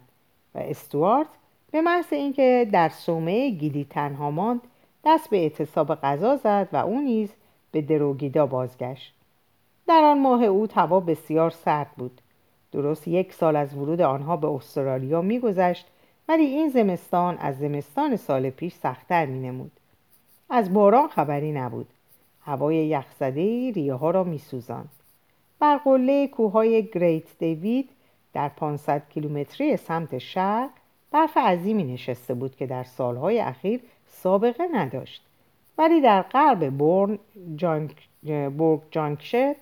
و 0.54 0.58
استوارت 0.58 1.28
به 1.70 1.80
محض 1.80 2.12
اینکه 2.12 2.68
در 2.72 2.88
صومعه 2.88 3.50
گیلی 3.50 3.86
تنها 3.90 4.30
ماند 4.30 4.60
دست 5.04 5.30
به 5.30 5.36
اعتصاب 5.36 5.94
غذا 5.94 6.36
زد 6.36 6.68
و 6.72 6.76
او 6.76 7.00
نیز 7.00 7.32
به 7.70 7.80
دروگیدا 7.80 8.46
بازگشت. 8.46 9.14
در 9.88 10.04
آن 10.04 10.20
ماه 10.20 10.44
اوت 10.44 10.78
هوا 10.78 11.00
بسیار 11.00 11.50
سرد 11.50 11.90
بود. 11.96 12.20
درست 12.72 13.08
یک 13.08 13.32
سال 13.32 13.56
از 13.56 13.74
ورود 13.74 14.00
آنها 14.00 14.36
به 14.36 14.48
استرالیا 14.48 15.22
میگذشت 15.22 15.86
ولی 16.28 16.44
این 16.44 16.68
زمستان 16.68 17.38
از 17.38 17.58
زمستان 17.58 18.16
سال 18.16 18.50
پیش 18.50 18.74
سختتر 18.74 19.26
مینمود. 19.26 19.72
از 20.50 20.72
باران 20.72 21.08
خبری 21.08 21.52
نبود. 21.52 21.88
هوای 22.40 22.76
یخزده 22.76 23.70
ریه 23.70 23.94
ها 23.94 24.10
را 24.10 24.24
میسوزاند. 24.24 24.90
بر 25.58 25.76
قله 25.76 26.28
کوههای 26.28 26.86
گریت 26.86 27.38
دیوید 27.38 27.90
در 28.32 28.48
500 28.48 29.02
کیلومتری 29.08 29.76
سمت 29.76 30.18
شرق 30.18 30.70
برف 31.10 31.36
عظیمی 31.36 31.84
نشسته 31.84 32.34
بود 32.34 32.56
که 32.56 32.66
در 32.66 32.84
سالهای 32.84 33.40
اخیر 33.40 33.80
سابقه 34.06 34.64
نداشت. 34.72 35.22
ولی 35.78 36.00
در 36.00 36.22
غرب 36.22 36.70
بورن 36.70 37.18
جانک، 37.56 38.08
بورگ 38.58 38.80
جانکشت 38.90 39.56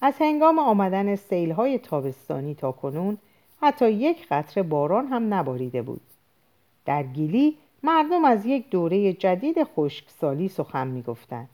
از 0.00 0.14
هنگام 0.20 0.58
آمدن 0.58 1.16
سیلهای 1.16 1.78
تابستانی 1.78 2.54
تا 2.54 2.72
کنون 2.72 3.18
حتی 3.60 3.90
یک 3.90 4.26
قطره 4.28 4.62
باران 4.62 5.06
هم 5.06 5.34
نباریده 5.34 5.82
بود. 5.82 6.00
در 6.84 7.02
گیلی 7.02 7.56
مردم 7.82 8.24
از 8.24 8.46
یک 8.46 8.70
دوره 8.70 9.12
جدید 9.12 9.64
خشکسالی 9.64 10.48
سخن 10.48 10.86
می‌گفتند. 10.86 11.48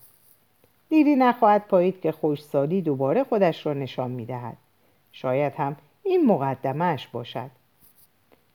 دیری 0.92 1.16
نخواهد 1.16 1.66
پایید 1.68 2.00
که 2.00 2.12
خشکسالی 2.12 2.82
دوباره 2.82 3.24
خودش 3.24 3.66
را 3.66 3.72
نشان 3.72 4.10
می‌دهد. 4.10 4.56
شاید 5.12 5.52
هم 5.52 5.76
این 6.02 6.26
مقدمهش 6.26 7.06
باشد. 7.06 7.50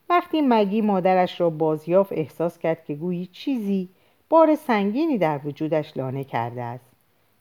وقتی 0.08 0.40
مگی 0.40 0.80
مادرش 0.80 1.40
را 1.40 1.50
بازیافت 1.50 2.12
احساس 2.12 2.58
کرد 2.58 2.84
که 2.84 2.94
گویی 2.94 3.26
چیزی 3.26 3.88
بار 4.28 4.54
سنگینی 4.54 5.18
در 5.18 5.40
وجودش 5.44 5.96
لانه 5.96 6.24
کرده 6.24 6.62
است. 6.62 6.84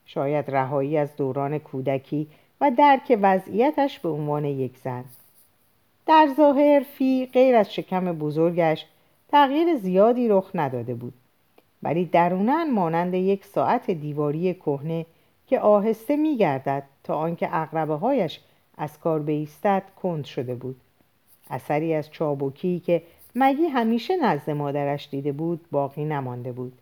شاید 0.06 0.52
رهایی 0.52 0.98
از 0.98 1.16
دوران 1.16 1.58
کودکی 1.58 2.28
و 2.62 2.72
درک 2.78 3.18
وضعیتش 3.22 4.00
به 4.00 4.10
عنوان 4.10 4.46
یک 4.46 4.78
زن. 4.78 5.04
در 6.06 6.28
ظاهر 6.38 6.80
فی 6.80 7.30
غیر 7.34 7.56
از 7.56 7.74
شکم 7.74 8.14
بزرگش 8.14 8.86
تغییر 9.30 9.76
زیادی 9.76 10.28
رخ 10.28 10.52
نداده 10.56 10.96
بود. 10.96 11.14
ولی 11.88 12.06
درونن 12.06 12.72
مانند 12.72 13.14
یک 13.14 13.46
ساعت 13.46 13.92
دیواری 13.92 14.54
کهنه 14.54 15.06
که 15.48 15.60
آهسته 15.60 16.16
میگردد 16.16 16.84
تا 17.04 17.16
آنکه 17.16 17.56
اقربه 17.56 17.94
هایش 17.94 18.40
از 18.78 19.00
کار 19.00 19.20
بیستد 19.20 19.84
کند 20.02 20.26
شده 20.26 20.56
بود 20.56 20.76
اثری 21.50 21.94
از 21.94 22.12
چابکی 22.12 22.80
که 22.80 23.02
مگی 23.36 23.64
همیشه 23.64 24.18
نزد 24.18 24.50
مادرش 24.50 25.10
دیده 25.12 25.32
بود 25.32 25.66
باقی 25.72 26.06
نمانده 26.06 26.52
بود 26.52 26.74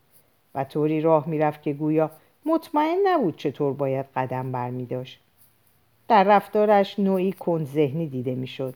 و 0.55 0.63
طوری 0.63 1.01
راه 1.01 1.29
می‌رفت 1.29 1.63
که 1.63 1.73
گویا 1.73 2.11
مطمئن 2.45 2.97
نبود 3.05 3.37
چطور 3.37 3.73
باید 3.73 4.05
قدم 4.15 4.51
برمی 4.51 4.85
داشت. 4.85 5.19
در 6.07 6.23
رفتارش 6.23 6.99
نوعی 6.99 7.31
کند 7.31 7.65
ذهنی 7.65 8.07
دیده 8.07 8.35
می‌شد 8.35 8.73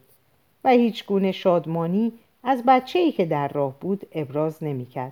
و 0.63 0.69
هیچ 0.69 1.05
گونه 1.05 1.31
شادمانی 1.31 2.13
از 2.43 2.63
بچه 2.67 2.99
ای 2.99 3.11
که 3.11 3.25
در 3.25 3.47
راه 3.47 3.79
بود 3.79 4.07
ابراز 4.11 4.63
نمی‌کرد. 4.63 5.11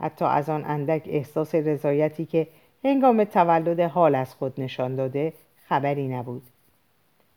حتی 0.00 0.24
از 0.24 0.48
آن 0.48 0.64
اندک 0.64 1.02
احساس 1.06 1.54
رضایتی 1.54 2.26
که 2.26 2.46
هنگام 2.84 3.24
تولد 3.24 3.80
حال 3.80 4.14
از 4.14 4.34
خود 4.34 4.60
نشان 4.60 4.96
داده 4.96 5.32
خبری 5.68 6.08
نبود. 6.08 6.42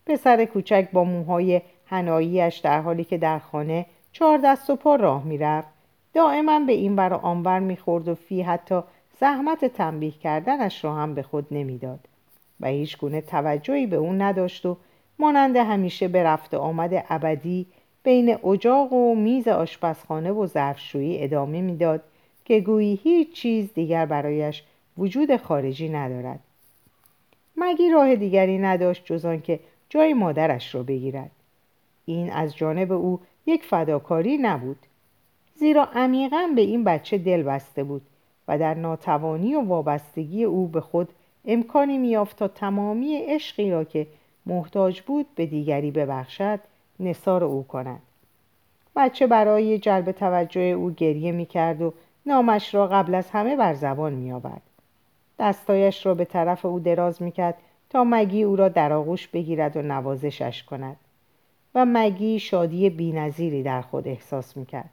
پسر 0.06 0.46
کوچک 0.46 0.88
با 0.94 1.04
موهای 1.04 1.62
هناییش 1.86 2.58
در 2.58 2.82
حالی 2.82 3.04
که 3.04 3.18
در 3.18 3.40
خانه 3.40 3.86
چهار 4.12 4.40
دست 4.44 4.70
و 4.70 4.76
پا 4.76 4.96
راه 4.96 5.24
می‌رفت 5.24 5.68
دائما 6.14 6.60
به 6.60 6.74
این 6.74 6.96
ور 6.96 7.14
و 7.14 7.16
آنور 7.16 7.60
می‌خورد 7.60 8.08
و 8.08 8.16
فی 8.16 8.42
حتی 8.42 8.82
زحمت 9.20 9.66
تنبیه 9.66 10.12
کردنش 10.12 10.84
را 10.84 10.96
هم 10.96 11.16
به 11.16 11.24
خود 11.24 11.48
نمی‌داد 11.52 12.00
و 12.60 12.68
هیچ 12.68 12.98
گونه 12.98 13.22
توجهی 13.22 13.88
به 13.88 13.96
اون 13.96 14.22
نداشت 14.22 14.66
و 14.66 14.78
مانند 15.20 15.56
همیشه 15.56 16.08
به 16.08 16.24
رفت 16.24 16.54
آمد 16.54 17.06
ابدی 17.10 17.68
بین 18.04 18.46
اجاق 18.46 18.94
و 18.94 19.16
میز 19.16 19.48
آشپزخانه 19.48 20.32
و 20.32 20.46
ظرفشویی 20.46 21.24
ادامه 21.24 21.62
می‌داد 21.62 22.04
که 22.46 22.60
گویی 22.60 23.00
هیچ 23.04 23.34
چیز 23.34 23.74
دیگر 23.74 24.06
برایش 24.06 24.64
وجود 24.98 25.38
خارجی 25.38 25.90
ندارد. 25.90 26.40
مگی 27.58 27.90
راه 27.90 28.16
دیگری 28.16 28.58
نداشت 28.58 29.06
جز 29.06 29.26
آنکه 29.26 29.60
جای 29.90 30.14
مادرش 30.14 30.76
را 30.76 30.84
بگیرد. 30.84 31.32
این 32.06 32.32
از 32.32 32.56
جانب 32.56 32.92
او 32.92 33.20
یک 33.46 33.64
فداکاری 33.64 34.38
نبود. 34.38 34.78
زیرا 35.56 35.86
عمیقا 35.86 36.50
به 36.56 36.62
این 36.62 36.84
بچه 36.84 37.18
دل 37.18 37.44
بسته 37.44 37.84
بود 37.84 38.02
و 38.48 38.58
در 38.58 38.74
ناتوانی 38.74 39.56
و 39.56 39.62
وابستگی 39.62 40.44
او 40.44 40.68
به 40.68 40.82
خود 40.82 41.10
امکانی 41.46 41.98
میافت 41.98 42.38
تا 42.38 42.48
تمامی 42.48 43.18
عشقی 43.18 43.72
را 43.72 43.84
که 43.84 44.08
محتاج 44.46 45.02
بود 45.02 45.26
به 45.36 45.46
دیگری 45.46 45.92
ببخشد 45.92 46.60
نصار 47.00 47.44
او 47.44 47.64
کند. 47.68 48.02
بچه 48.96 49.28
برای 49.28 49.78
جلب 49.78 50.12
توجه 50.12 50.62
او 50.62 50.92
گریه 50.92 51.32
می‌کرد 51.32 51.82
و 51.82 51.94
نامش 52.26 52.76
را 52.76 52.88
قبل 52.88 53.16
از 53.16 53.30
همه 53.30 53.56
بر 53.56 53.74
زبان 53.74 54.14
میآورد 54.14 54.62
دستایش 55.40 56.06
را 56.06 56.14
به 56.14 56.26
طرف 56.26 56.66
او 56.66 56.80
دراز 56.80 57.22
می‌کرد 57.22 57.58
تا 57.90 58.04
مگی 58.04 58.44
او 58.44 58.56
را 58.56 58.70
در 58.70 58.94
آغوش 58.94 59.28
بگیرد 59.28 59.78
و 59.78 59.82
نوازشش 59.82 60.64
کند 60.64 60.96
و 61.76 61.86
مگی 61.86 62.40
شادی 62.40 62.90
بینظیری 62.90 63.64
در 63.64 63.82
خود 63.82 64.08
احساس 64.08 64.58
می‌کرد. 64.58 64.90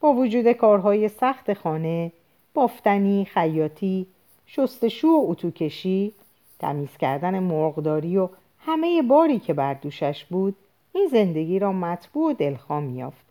با 0.00 0.12
وجود 0.12 0.52
کارهای 0.52 1.08
سخت 1.08 1.52
خانه 1.52 2.12
بافتنی، 2.54 3.24
خیاطی، 3.24 4.06
شستشو 4.46 5.08
و 5.08 5.24
اتوکشی 5.28 6.12
تمیز 6.58 6.96
کردن 6.96 7.38
مرغداری 7.38 8.16
و 8.16 8.28
همه 8.58 9.02
باری 9.02 9.38
که 9.38 9.54
بر 9.54 9.74
دوشش 9.74 10.24
بود 10.24 10.56
این 10.92 11.08
زندگی 11.12 11.58
را 11.58 11.72
مطبوع 11.72 12.30
و 12.30 12.34
دلخواه 12.34 12.84
یافت 12.84 13.29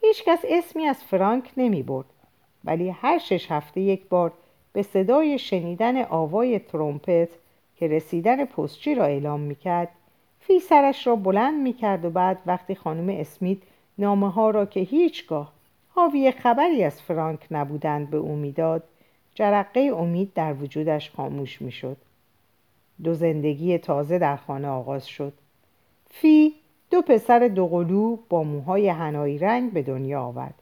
هیچکس 0.00 0.38
اسمی 0.48 0.86
از 0.86 1.04
فرانک 1.04 1.50
نمی 1.56 1.82
برد. 1.82 2.06
ولی 2.64 2.90
هر 2.90 3.18
شش 3.18 3.50
هفته 3.50 3.80
یک 3.80 4.08
بار 4.08 4.32
به 4.72 4.82
صدای 4.82 5.38
شنیدن 5.38 6.02
آوای 6.02 6.58
ترومپت 6.58 7.28
که 7.76 7.88
رسیدن 7.88 8.44
پستچی 8.44 8.94
را 8.94 9.04
اعلام 9.04 9.40
می‌کرد 9.40 9.88
فی 10.40 10.60
سرش 10.60 11.06
را 11.06 11.16
بلند 11.16 11.62
می‌کرد 11.62 12.04
و 12.04 12.10
بعد 12.10 12.38
وقتی 12.46 12.74
خانم 12.74 13.08
اسمیت 13.08 13.58
نامه 13.98 14.30
ها 14.30 14.50
را 14.50 14.66
که 14.66 14.80
هیچگاه 14.80 15.52
حاوی 15.88 16.30
خبری 16.30 16.84
از 16.84 17.02
فرانک 17.02 17.46
نبودند 17.50 18.10
به 18.10 18.16
او 18.16 18.36
می‌داد 18.36 18.82
جرقه 19.34 19.80
امید 19.80 20.32
در 20.34 20.52
وجودش 20.52 21.10
خاموش 21.10 21.62
می‌شد 21.62 21.96
دو 23.04 23.14
زندگی 23.14 23.78
تازه 23.78 24.18
در 24.18 24.36
خانه 24.36 24.68
آغاز 24.68 25.06
شد. 25.06 25.32
فی 26.10 26.54
دو 26.90 27.02
پسر 27.02 27.48
دوقلو 27.48 28.16
با 28.28 28.42
موهای 28.42 28.88
هنایی 28.88 29.38
رنگ 29.38 29.72
به 29.72 29.82
دنیا 29.82 30.22
آورد 30.22 30.54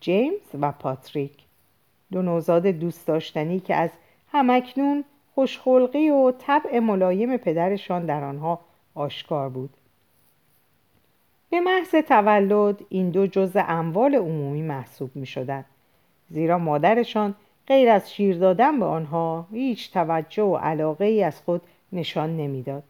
جیمز 0.00 0.54
و 0.60 0.72
پاتریک 0.72 1.32
دو 2.12 2.22
نوزاد 2.22 2.66
دوست 2.66 3.06
داشتنی 3.06 3.60
که 3.60 3.74
از 3.74 3.90
همکنون 4.32 5.04
خوشخلقی 5.34 6.10
و 6.10 6.32
طبع 6.38 6.78
ملایم 6.78 7.36
پدرشان 7.36 8.06
در 8.06 8.24
آنها 8.24 8.60
آشکار 8.94 9.48
بود 9.48 9.70
به 11.50 11.60
محض 11.60 11.90
تولد 11.90 12.80
این 12.88 13.10
دو 13.10 13.26
جزء 13.26 13.62
اموال 13.68 14.14
عمومی 14.14 14.62
محسوب 14.62 15.10
می 15.14 15.26
شدن. 15.26 15.64
زیرا 16.28 16.58
مادرشان 16.58 17.34
غیر 17.66 17.88
از 17.88 18.12
شیر 18.12 18.38
دادن 18.38 18.78
به 18.78 18.84
آنها 18.84 19.46
هیچ 19.52 19.92
توجه 19.92 20.42
و 20.42 20.56
علاقه 20.56 21.04
ای 21.04 21.22
از 21.22 21.40
خود 21.40 21.62
نشان 21.92 22.36
نمی‌داد. 22.36 22.82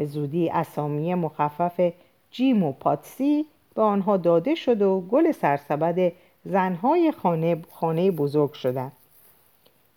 به 0.00 0.06
زودی 0.06 0.50
اسامی 0.50 1.14
مخفف 1.14 1.92
جیم 2.30 2.62
و 2.62 2.72
پاتسی 2.72 3.46
به 3.74 3.82
آنها 3.82 4.16
داده 4.16 4.54
شد 4.54 4.82
و 4.82 5.00
گل 5.00 5.32
سرسبد 5.32 6.12
زنهای 6.44 7.12
خانه, 7.12 7.62
خانه 7.70 8.10
بزرگ 8.10 8.52
شدند. 8.52 8.92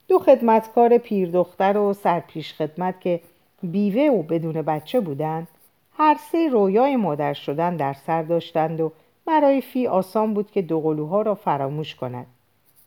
دو 0.07 0.19
خدمتکار 0.19 0.97
پیردختر 0.97 1.77
و 1.77 1.93
سرپیش 1.93 2.53
خدمت 2.53 3.01
که 3.01 3.19
بیوه 3.63 4.19
و 4.19 4.23
بدون 4.23 4.61
بچه 4.61 4.99
بودند 4.99 5.47
هر 5.97 6.17
سه 6.31 6.49
رویای 6.49 6.95
مادر 6.95 7.33
شدن 7.33 7.75
در 7.75 7.93
سر 7.93 8.23
داشتند 8.23 8.81
و 8.81 8.91
برای 9.25 9.61
فی 9.61 9.87
آسان 9.87 10.33
بود 10.33 10.51
که 10.51 10.61
دوقلوها 10.61 11.21
را 11.21 11.35
فراموش 11.35 11.95
کند 11.95 12.27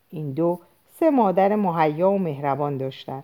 این 0.09 0.31
دو 0.31 0.59
سه 0.99 1.09
مادر 1.09 1.55
مهیا 1.55 2.11
و 2.11 2.19
مهربان 2.19 2.77
داشتند 2.77 3.23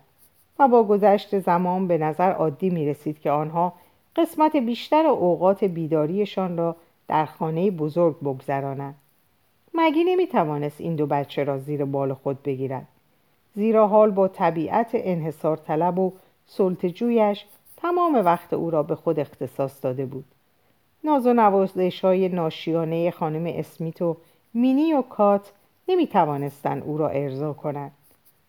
و 0.58 0.68
با 0.68 0.84
گذشت 0.84 1.38
زمان 1.38 1.88
به 1.88 1.98
نظر 1.98 2.32
عادی 2.32 2.70
می 2.70 2.86
رسید 2.86 3.20
که 3.20 3.30
آنها 3.30 3.72
قسمت 4.16 4.56
بیشتر 4.56 5.06
اوقات 5.06 5.64
بیداریشان 5.64 6.56
را 6.56 6.76
در 7.08 7.24
خانه 7.24 7.70
بزرگ 7.70 8.20
بگذرانند. 8.20 8.94
مگی 9.74 10.04
نمی 10.04 10.26
توانست 10.26 10.80
این 10.80 10.96
دو 10.96 11.06
بچه 11.06 11.44
را 11.44 11.58
زیر 11.58 11.84
بال 11.84 12.14
خود 12.14 12.42
بگیرد؟ 12.42 12.86
زیرا 13.54 13.88
حال 13.88 14.10
با 14.10 14.28
طبیعت 14.28 14.90
انحصار 14.94 15.56
طلب 15.56 15.98
و 15.98 16.12
سلطجویش 16.46 17.44
تمام 17.76 18.14
وقت 18.14 18.52
او 18.52 18.70
را 18.70 18.82
به 18.82 18.94
خود 18.94 19.20
اختصاص 19.20 19.84
داده 19.84 20.06
بود. 20.06 20.24
ناز 21.04 21.26
و 21.26 21.32
نوازش 21.32 22.00
های 22.00 22.28
ناشیانه 22.28 23.10
خانم 23.10 23.46
اسمیت 23.46 24.02
و 24.02 24.16
مینی 24.54 24.92
و 24.92 25.02
کات 25.02 25.52
نمی 25.88 26.06
توانستن 26.06 26.82
او 26.82 26.98
را 26.98 27.08
ارضا 27.08 27.52
کنند. 27.52 27.92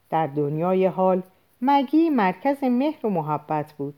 در 0.10 0.28
دنیای 0.28 0.86
حال 0.86 1.22
مگی 1.62 2.10
مرکز 2.10 2.64
مهر 2.64 3.06
و 3.06 3.10
محبت 3.10 3.74
بود. 3.74 3.94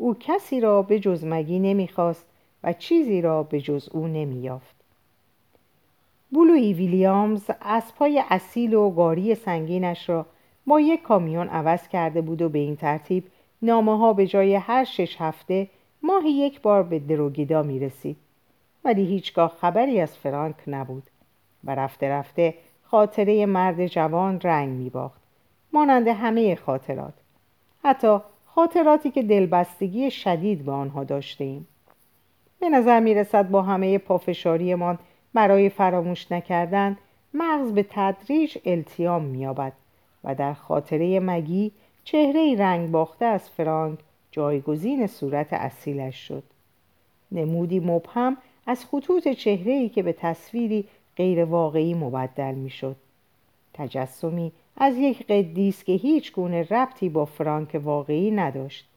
او 0.00 0.16
کسی 0.20 0.60
را 0.60 0.82
به 0.82 1.00
جز 1.00 1.24
مگی 1.24 1.58
نمی‌خواست 1.58 2.26
و 2.64 2.72
چیزی 2.72 3.20
را 3.20 3.42
به 3.42 3.60
جز 3.60 3.88
او 3.92 4.06
نمییافت 4.06 4.74
بلوی 6.32 6.72
ویلیامز 6.72 7.50
اسبهای 7.62 8.22
اصیل 8.30 8.74
و 8.74 8.90
گاری 8.90 9.34
سنگینش 9.34 10.08
را 10.08 10.26
با 10.66 10.80
یک 10.80 11.02
کامیون 11.02 11.48
عوض 11.48 11.88
کرده 11.88 12.20
بود 12.20 12.42
و 12.42 12.48
به 12.48 12.58
این 12.58 12.76
ترتیب 12.76 13.24
نامه 13.62 13.98
ها 13.98 14.12
به 14.12 14.26
جای 14.26 14.54
هر 14.54 14.84
شش 14.84 15.16
هفته 15.20 15.68
ماهی 16.02 16.30
یک 16.30 16.60
بار 16.60 16.82
به 16.82 16.98
دروگیدا 16.98 17.62
می 17.62 17.78
رسید. 17.78 18.16
ولی 18.84 19.04
هیچگاه 19.04 19.56
خبری 19.60 20.00
از 20.00 20.16
فرانک 20.16 20.56
نبود 20.66 21.02
و 21.64 21.74
رفته 21.74 22.08
رفته 22.08 22.54
خاطره 22.82 23.46
مرد 23.46 23.86
جوان 23.86 24.40
رنگ 24.40 24.68
می 24.68 24.90
باخت. 24.90 25.20
مانند 25.72 26.08
همه 26.08 26.54
خاطرات. 26.54 27.14
حتی 27.84 28.18
خاطراتی 28.60 29.10
که 29.10 29.22
دلبستگی 29.22 30.10
شدید 30.10 30.64
به 30.64 30.72
آنها 30.72 31.04
داشته 31.04 31.44
ایم. 31.44 31.66
به 32.60 32.68
نظر 32.68 33.00
می 33.00 33.14
رسد 33.14 33.48
با 33.48 33.62
همه 33.62 33.98
پافشاریمان 33.98 34.98
برای 35.34 35.68
فراموش 35.68 36.32
نکردن 36.32 36.98
مغز 37.34 37.72
به 37.72 37.86
تدریج 37.90 38.58
التیام 38.64 39.22
مییابد 39.24 39.72
و 40.24 40.34
در 40.34 40.54
خاطره 40.54 41.20
مگی 41.20 41.72
چهره 42.04 42.56
رنگ 42.58 42.90
باخته 42.90 43.24
از 43.24 43.50
فرانک 43.50 43.98
جایگزین 44.30 45.06
صورت 45.06 45.52
اصیلش 45.52 46.16
شد 46.16 46.42
نمودی 47.32 47.80
مبهم 47.80 48.36
از 48.66 48.84
خطوط 48.84 49.28
چهره‌ای 49.28 49.88
که 49.88 50.02
به 50.02 50.12
تصویری 50.12 50.88
غیر 51.16 51.44
واقعی 51.44 51.94
مبدل 51.94 52.54
می‌شد 52.54 52.96
تجسمی 53.74 54.52
از 54.76 54.96
یک 54.96 55.26
قدیس 55.26 55.84
که 55.84 55.92
هیچ 55.92 56.32
گونه 56.32 56.62
ربطی 56.62 57.08
با 57.08 57.24
فرانک 57.24 57.80
واقعی 57.84 58.30
نداشت 58.30 58.88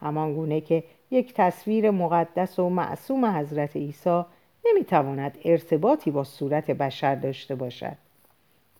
همان 0.00 0.34
گونه 0.34 0.60
که 0.60 0.84
یک 1.10 1.34
تصویر 1.34 1.90
مقدس 1.90 2.58
و 2.58 2.68
معصوم 2.68 3.24
حضرت 3.24 3.76
عیسی 3.76 4.22
نمی‌تواند 4.66 5.38
ارتباطی 5.44 6.10
با 6.10 6.24
صورت 6.24 6.70
بشر 6.70 7.14
داشته 7.14 7.54
باشد 7.54 7.96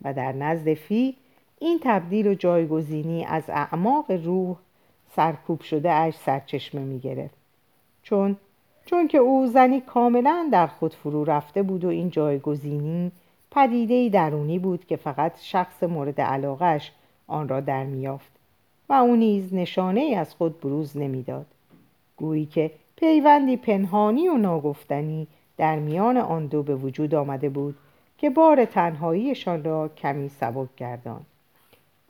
و 0.03 0.15
در 0.15 0.33
نزد 0.33 0.75
فی 0.75 1.17
این 1.59 1.81
تبدیل 1.83 2.27
و 2.27 2.35
جایگزینی 2.35 3.25
از 3.25 3.45
اعماق 3.49 4.11
روح 4.11 4.57
سرکوب 5.17 5.61
شده 5.61 5.91
اش 5.91 6.15
سرچشمه 6.15 6.81
می 6.81 6.99
گرفت. 6.99 7.35
چون 8.03 8.37
چون 8.87 9.09
که 9.09 9.19
او 9.19 9.47
زنی 9.47 9.81
کاملا 9.81 10.49
در 10.53 10.67
خود 10.67 10.95
فرو 10.95 11.25
رفته 11.25 11.63
بود 11.63 11.85
و 11.85 11.89
این 11.89 12.11
جایگزینی 12.11 13.13
پدیده 13.55 14.09
درونی 14.09 14.59
بود 14.59 14.87
که 14.87 14.97
فقط 14.97 15.41
شخص 15.41 15.83
مورد 15.83 16.21
علاقش 16.21 16.93
آن 17.27 17.49
را 17.49 17.61
در 17.61 17.85
میافت 17.85 18.33
و 18.89 18.93
او 18.93 19.17
نیز 19.17 19.55
نشانه 19.55 20.01
ای 20.01 20.15
از 20.15 20.35
خود 20.35 20.61
بروز 20.61 20.97
نمی‌داد. 20.97 21.47
گویی 22.17 22.47
که 22.47 22.71
پیوندی 22.97 23.57
پنهانی 23.57 24.29
و 24.29 24.35
ناگفتنی 24.35 25.27
در 25.57 25.79
میان 25.79 26.17
آن 26.17 26.47
دو 26.47 26.63
به 26.63 26.77
وجود 26.77 27.15
آمده 27.15 27.49
بود 27.49 27.77
که 28.19 28.31
بار 28.31 28.65
تنهاییشان 28.65 29.65
را 29.65 29.89
کمی 29.89 30.29
سبک 30.29 30.69
گردان 30.77 31.21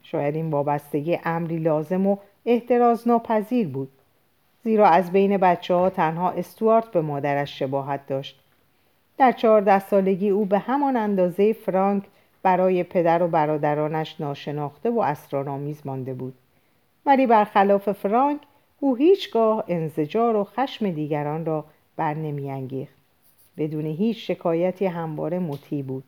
شاید 0.02 0.34
این 0.34 0.50
وابستگی 0.50 1.18
امری 1.24 1.58
لازم 1.58 2.06
و 2.06 2.16
احتراز 2.46 3.08
ناپذیر 3.08 3.68
بود 3.68 3.88
زیرا 4.64 4.88
از 4.88 5.12
بین 5.12 5.36
بچه 5.36 5.74
ها 5.74 5.90
تنها 5.90 6.30
استوارت 6.30 6.90
به 6.90 7.00
مادرش 7.00 7.58
شباهت 7.58 8.06
داشت 8.06 8.40
در 9.18 9.32
چهارده 9.32 9.78
سالگی 9.78 10.30
او 10.30 10.44
به 10.44 10.58
همان 10.58 10.96
اندازه 10.96 11.52
فرانک 11.52 12.04
برای 12.42 12.82
پدر 12.82 13.22
و 13.22 13.28
برادرانش 13.28 14.20
ناشناخته 14.20 14.90
و 14.90 14.98
اسرارآمیز 14.98 15.86
مانده 15.86 16.14
بود. 16.14 16.34
ولی 17.06 17.26
برخلاف 17.26 17.92
فرانک 17.92 18.40
او 18.80 18.96
هیچگاه 18.96 19.64
انزجار 19.68 20.36
و 20.36 20.44
خشم 20.44 20.90
دیگران 20.90 21.44
را 21.44 21.64
بر 21.96 22.14
نمیانگیخت. 22.14 22.94
بدون 23.58 23.86
هیچ 23.86 24.30
شکایتی 24.30 24.86
همواره 24.86 25.38
مطیع 25.38 25.82
بود 25.82 26.04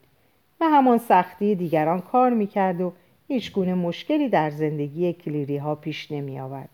و 0.61 0.65
همان 0.65 0.99
سختی 0.99 1.55
دیگران 1.55 2.01
کار 2.01 2.31
می‌کرد 2.31 2.81
و 2.81 2.93
هیچ 3.29 3.53
گونه 3.53 3.75
مشکلی 3.75 4.29
در 4.29 4.51
زندگی 4.51 5.13
کلیری 5.13 5.57
ها 5.57 5.75
پیش 5.75 6.13
نمی 6.13 6.41
آورد. 6.41 6.69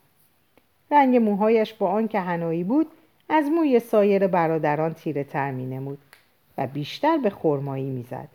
رنگ 0.91 1.17
موهایش 1.17 1.75
با 1.75 1.89
آنکه 1.89 2.21
هنایی 2.21 2.65
بود 2.65 2.87
از 3.29 3.45
موی 3.51 3.81
سایر 3.81 4.27
برادران 4.27 4.95
تیره 4.95 5.25
تر 5.25 5.51
می 5.51 5.67
نمود 5.67 5.99
و 6.59 6.67
بیشتر 6.67 7.19
به 7.19 7.31
خرمایی 7.31 7.91
می‌زد. 7.91 8.29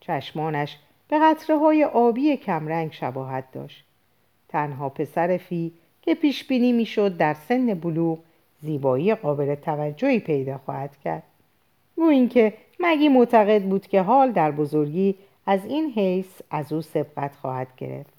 چشمانش 0.00 0.76
به 1.08 1.18
قطره 1.18 1.58
های 1.58 1.84
آبی 1.84 2.36
کمرنگ 2.36 2.92
شباهت 2.92 3.44
داشت. 3.52 3.84
تنها 4.48 4.88
پسر 4.88 5.36
فی 5.36 5.72
که 6.02 6.14
پیش 6.14 6.44
بینی 6.44 6.72
می‌شد 6.72 7.16
در 7.16 7.34
سن 7.34 7.74
بلوغ 7.74 8.18
زیبایی 8.62 9.14
قابل 9.14 9.54
توجهی 9.54 10.18
پیدا 10.18 10.58
خواهد 10.58 10.96
کرد. 11.04 11.22
گو 11.96 12.04
اینکه 12.04 12.54
مگی 12.80 13.08
معتقد 13.08 13.62
بود 13.62 13.86
که 13.86 14.02
حال 14.02 14.32
در 14.32 14.50
بزرگی 14.50 15.14
از 15.46 15.64
این 15.64 15.90
حیث 15.90 16.42
از 16.50 16.72
او 16.72 16.82
سبقت 16.82 17.36
خواهد 17.36 17.68
گرفت 17.76 18.12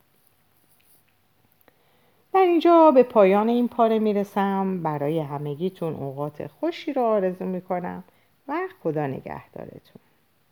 در 2.33 2.39
اینجا 2.39 2.91
به 2.91 3.03
پایان 3.03 3.49
این 3.49 3.67
پاره 3.67 3.99
می‌رسم 3.99 4.83
برای 4.83 5.19
همگیتون 5.19 5.93
اوقات 5.93 6.47
خوشی 6.47 6.93
را 6.93 7.09
آرزو 7.09 7.45
می‌کنم 7.45 8.03
و 8.51 8.67
خدا 8.83 9.07
نگهدارتون. 9.07 10.10